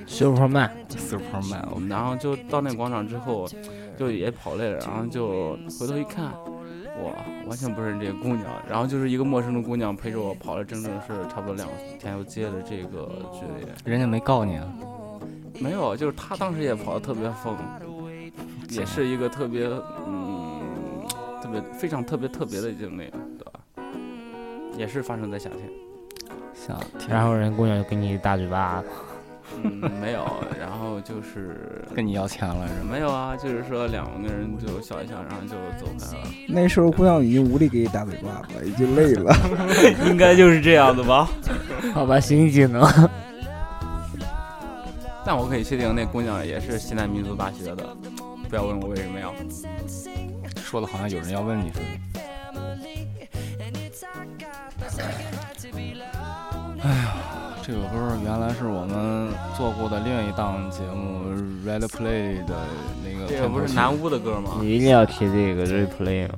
[0.07, 1.65] Superman，Superman。
[1.75, 3.47] 我们然后就到那广场之后，
[3.99, 6.33] 就也跑累了，然后就回头一看，
[7.03, 7.13] 哇，
[7.47, 11.69] 完全不认识这个姑娘，然后就是一个陌生的姑娘陪着我跑了整整是差不多两
[11.99, 14.67] 天，又接的这个距离，人家没告你啊？
[15.61, 17.57] 没有，就是她当时也跑得特别疯，
[18.71, 19.67] 也是一个特别
[20.07, 20.61] 嗯
[21.43, 23.61] 特别非常特别特别的经历，对吧？
[24.77, 25.61] 也是发生在夏天，
[26.55, 28.83] 夏天，然后人姑娘就给你一大嘴巴，
[29.63, 30.27] 嗯，没有，
[30.59, 32.91] 然后就是 跟你要钱了是吗？
[32.93, 36.25] 没有啊，就是说两个人就笑一笑，然后就走开了。
[36.47, 39.35] 那时候姑娘已经无力给你打嘴巴了，已经累了。
[40.07, 41.29] 应该就是这样的吧。
[41.95, 42.83] 好吧，行技能。
[45.25, 47.85] 但我可以确定，那姑娘也是西南民族大学的。
[48.49, 49.35] 不要问我为什么要？
[50.63, 51.85] 说的好像有人要问你似的。
[57.69, 61.21] 这首歌原来是我们做过的另一档节目
[61.67, 62.55] 《Red Play》的
[63.05, 63.27] 那个。
[63.29, 64.53] 这个不是南巫的歌吗？
[64.59, 66.37] 你一定要提这个 Red Play 吗？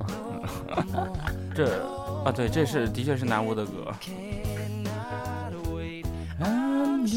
[1.55, 1.81] 这
[2.25, 3.71] 啊，对，这是的确是南巫的歌。
[6.37, 7.07] 嗯，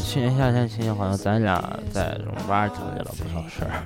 [0.00, 1.60] 去年夏天期间好像咱俩
[1.90, 3.82] 在网吧经历了不少事儿。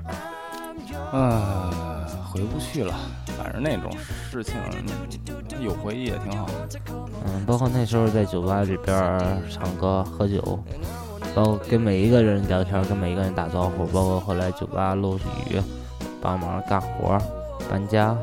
[1.12, 2.94] 呃，回不去了，
[3.36, 3.90] 反正那种
[4.30, 4.54] 事情
[5.60, 6.46] 有回忆也挺好。
[7.26, 10.40] 嗯，包括那时候在酒吧里边儿唱歌喝酒，
[11.34, 15.60] 包括跟每一个人聊天，跟每一个人打招呼，包括后来酒吧漏雨，
[16.20, 17.18] 帮忙干活、
[17.70, 18.16] 搬家，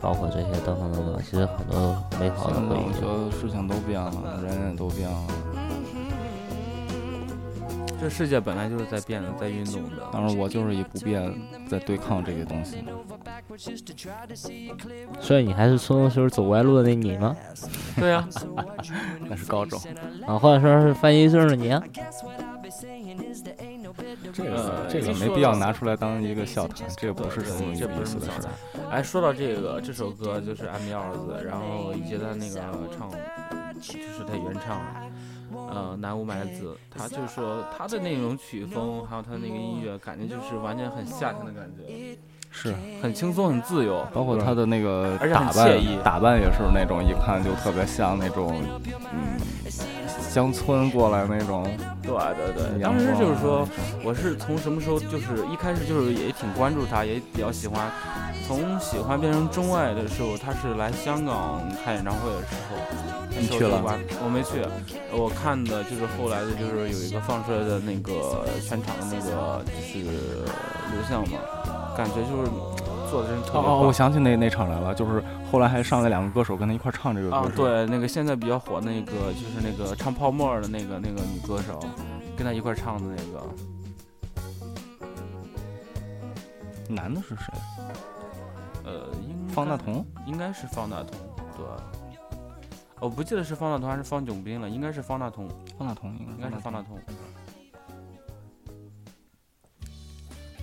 [0.00, 2.82] 包括这些等等等等，其实很多美好的回忆。
[2.84, 5.22] 我觉得事情都变了，人也都变了。
[8.02, 10.02] 这世界本来就是在变的，在运动的。
[10.12, 11.32] 当然，我就是以不变
[11.68, 12.84] 在对抗这些东西。
[15.20, 17.36] 所以你还是初中时候走歪路的那你吗？
[17.94, 18.28] 对呀、
[19.30, 19.80] 那是高中，
[20.26, 21.80] 啊，或者说是翻译证的你啊？
[24.32, 28.48] 这个呃这个没必要拿出来当一个笑谈，这个不是什么有意思的事是什么小的。
[28.90, 32.60] 哎，说到这个，这首歌就是 I'm Yours，然后以及他那个
[32.98, 33.08] 唱，
[33.80, 34.80] 就是他原唱，
[35.54, 42.16] 呃，南无麦子，他就说他的那种曲风，还有他那个音乐，感觉就是完全很夏天的感觉，
[42.52, 44.06] 是，很轻松，很自由。
[44.12, 48.62] 包括他的那个而且很打扮打扮也是那种一看就特别像那种
[49.12, 49.40] 嗯
[50.20, 51.68] 乡村过来那种。
[52.02, 53.68] 对对对，阳当时就是光说啊，
[54.04, 57.90] 我是从什么时候，就是一开始就是也挺关注他，也比较喜欢。
[58.46, 62.76] 从喜欢变成钟爱的时候，他是来香港开演唱会的时候，
[63.30, 63.80] 那你去了
[64.22, 64.60] 我没去，
[65.12, 70.10] 我看的就是后来的，就是有一个放出来的那个全场的那个就是
[70.90, 71.38] 录像嘛，
[71.96, 72.50] 感觉就是
[73.10, 73.64] 做的真是特别棒。
[73.64, 77.36] 哦哦，我想起那那场来了，就是后来还上来两个歌手跟他一块唱这个歌。
[77.36, 81.78] 啊，对，那个现在比较火那个就是那个唱泡沫的那个那个女歌手，
[82.36, 83.46] 跟他一块唱的那个。
[86.88, 87.52] 男的是谁？
[88.84, 90.04] 呃，应方大同。
[90.26, 91.10] 应该是方大同，
[91.56, 91.64] 对。
[93.00, 96.98] 我不记得是方大同还是方炯斌了，应该是方大同，方大同应应该是方大同。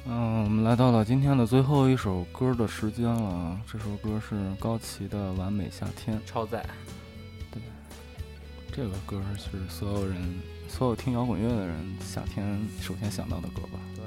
[0.05, 3.59] 嗯，我们来到了今天的最后一首歌的时间了。
[3.71, 6.17] 这首歌是高旗的《完美夏天》。
[6.25, 6.65] 超载，
[7.51, 7.61] 对
[8.71, 13.79] 这个歌是所有人、所有听摇滚乐的人夏天首先想到的歌吧？
[13.95, 14.03] 对。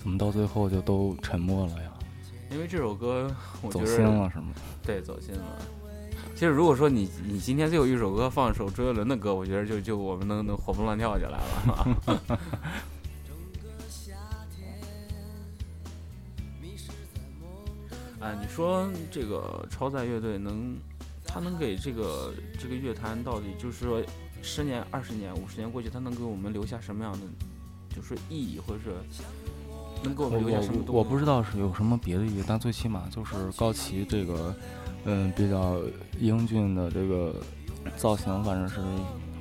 [0.00, 1.90] 怎么到最后就都沉默了呀？
[2.50, 4.52] 因为这首歌，我觉走心了是吗？
[4.82, 5.58] 对，走心了。
[6.34, 12.20] 其实如果说你你今天最后一首歌放一首周杰伦的歌，我觉得就就我们能能活蹦乱跳起来了。
[18.20, 20.76] 哎，你说这个超载乐队能，
[21.26, 24.02] 他能给这个这个乐坛到底就是说
[24.40, 27.20] 十年、二十年、五十年过去，他能给我们留下什么样的
[27.94, 28.90] 就是意义，或者是
[30.02, 30.92] 能给我我们留下什么东西？
[30.92, 34.54] 我我不知道是有什么别的意义，但最起码就是高旗这个，
[35.04, 35.78] 嗯，比较
[36.18, 37.34] 英俊的这个
[37.96, 38.80] 造型，反正是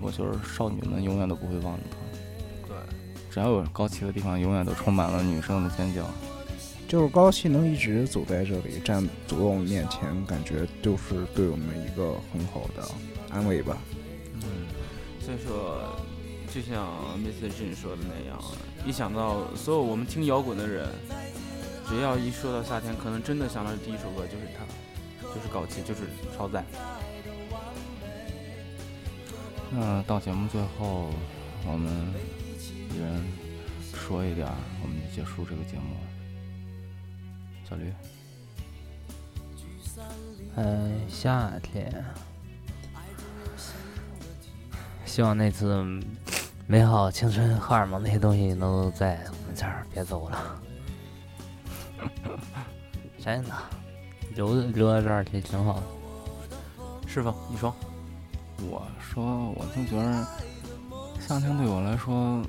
[0.02, 2.68] 我觉得少女们永远都不会忘记他。
[2.68, 2.76] 对，
[3.32, 6.04] 只要有高旗的地方，永远都充满了女生的尖叫。
[6.86, 12.88] 就是高旗能一直走在这里，站走到我们面前，感觉就是对我们一个很好的
[13.32, 13.78] 安慰吧。
[14.36, 14.68] 嗯，
[15.20, 15.96] 所以说，
[16.54, 16.86] 就像
[17.18, 17.50] Mr.
[17.50, 18.40] Jin 说的那样，
[18.86, 20.88] 一想到所有我们听摇滚的人，
[21.88, 24.64] 只要一说到夏天，可能真的想到的第一首歌就是他，
[25.34, 26.02] 就是搞基，就是
[26.38, 26.64] 超载。
[29.72, 31.10] 那到节目最后，
[31.66, 32.14] 我们
[32.94, 33.24] 一人
[33.94, 34.48] 说一点，
[34.82, 36.02] 我们就结束这个节目了。
[37.68, 37.92] 小驴，
[40.56, 42.06] 哎，夏天，
[45.06, 45.84] 希望那次
[46.68, 50.62] 美好青春荷尔蒙那些东西都在我们这儿别走了。
[53.18, 53.56] 真的，
[54.36, 55.84] 留留在这儿也挺好的。
[57.08, 57.34] 是吧？
[57.50, 57.74] 你说，
[58.70, 59.24] 我说，
[59.56, 60.28] 我就觉得
[61.20, 62.42] 夏天对我来说，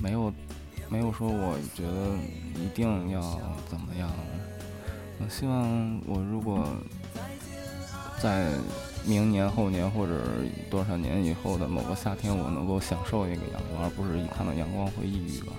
[0.00, 0.32] 没有
[0.88, 2.16] 没有说我觉得
[2.58, 3.20] 一定要
[3.68, 4.10] 怎么样。
[5.20, 6.66] 我希望我如果
[8.18, 8.48] 在
[9.04, 10.22] 明年、后年或者
[10.70, 15.52] 多少年以后的某个夏天，我能够享受一个阳光，而不是一看到阳光会抑郁吧。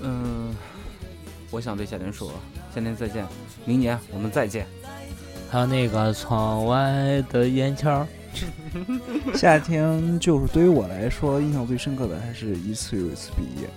[0.00, 0.54] 嗯，
[1.50, 2.32] 我想对夏天说，
[2.74, 3.26] 夏天再见，
[3.64, 4.66] 明年我们再见。
[5.50, 8.06] 还有那个窗外的烟桥，
[9.34, 13.68] 夏天就是对于我来说印象最深刻的还是一次又一次毕业，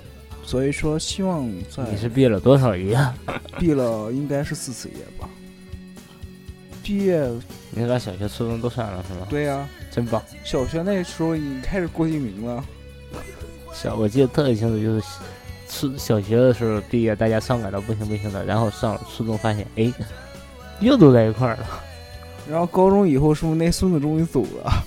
[0.44, 3.00] 所以说希望在你是毕业了多少业？
[3.58, 5.30] 毕了应该是四次业吧。
[6.84, 7.26] 毕业，
[7.70, 9.26] 你是把小学、初中都算了是吗？
[9.30, 10.22] 对呀、真棒。
[10.44, 12.62] 小学那时候已经开始郭敬明了，
[13.74, 15.08] 小我记得特别清楚，就是
[15.72, 19.92] 初小学的时候毕业，大家伤感到不行不行的，然后上了初中发现，哎，
[20.82, 21.66] 又都在一块儿了。
[22.50, 24.84] 然后高中以后是不是那孙子终于走了？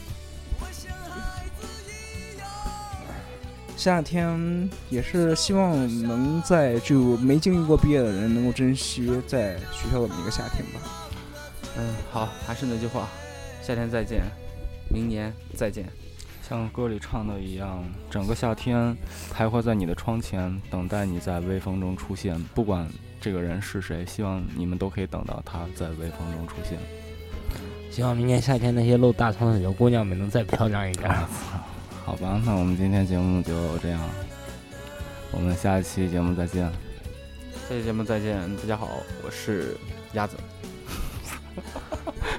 [3.77, 5.73] 夏天也是希望
[6.03, 10.81] 能在就没经历过毕业的人能够珍惜在学校的每一个夏天吧。
[11.77, 13.09] 嗯，好，还是那句话，
[13.63, 14.23] 夏天再见，
[14.89, 15.87] 明年再见。
[16.47, 18.95] 像歌里唱的一样，整个夏天
[19.33, 22.39] 徘徊在你的窗前，等待你在微风中出现。
[22.55, 22.87] 不管
[23.19, 26.79] 这个人是谁，希望你们都可以等到他在微风中出现。
[27.91, 31.11] 希望明年夏天那些露大窗的小姑娘们能再漂亮一点。
[32.05, 34.01] 好吧，那我们今天节目就这样，
[35.31, 36.71] 我们下一期节目再见。
[37.67, 38.91] 下期节目再见，大家好，
[39.25, 39.79] 我是
[40.13, 40.37] 鸭子。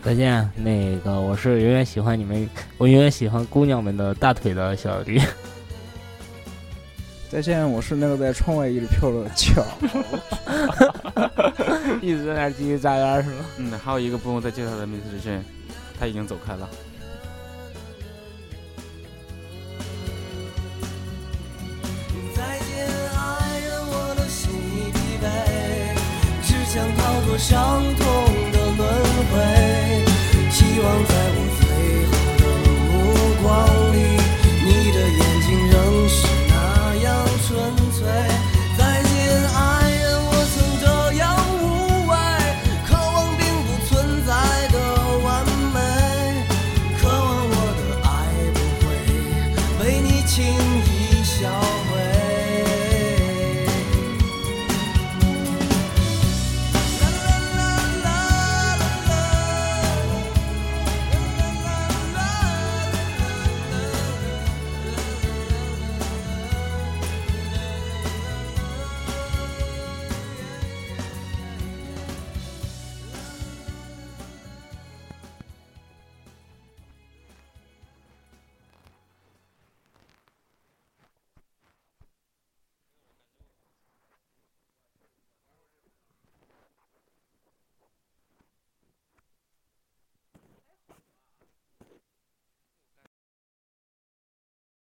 [0.06, 2.47] 再见，那个我是永远喜欢你们，
[2.78, 5.20] 我永远喜欢姑娘们的大腿的小驴。
[7.28, 9.66] 再见，我是那个在窗外一直飘的翘。
[12.03, 13.45] 一直在那儿叽叽喳喳是吗？
[13.58, 15.20] 嗯，还有一个不用再介绍的 Mr.
[15.26, 15.41] Jane，
[15.99, 16.70] 他已经走开了。
[22.36, 25.26] 再见，爱人，我的心已疲惫，
[26.43, 28.06] 只想逃脱伤痛
[28.51, 28.88] 的轮
[29.34, 29.85] 回。
[30.76, 32.44] 希望在我最后的
[32.92, 33.85] 目光。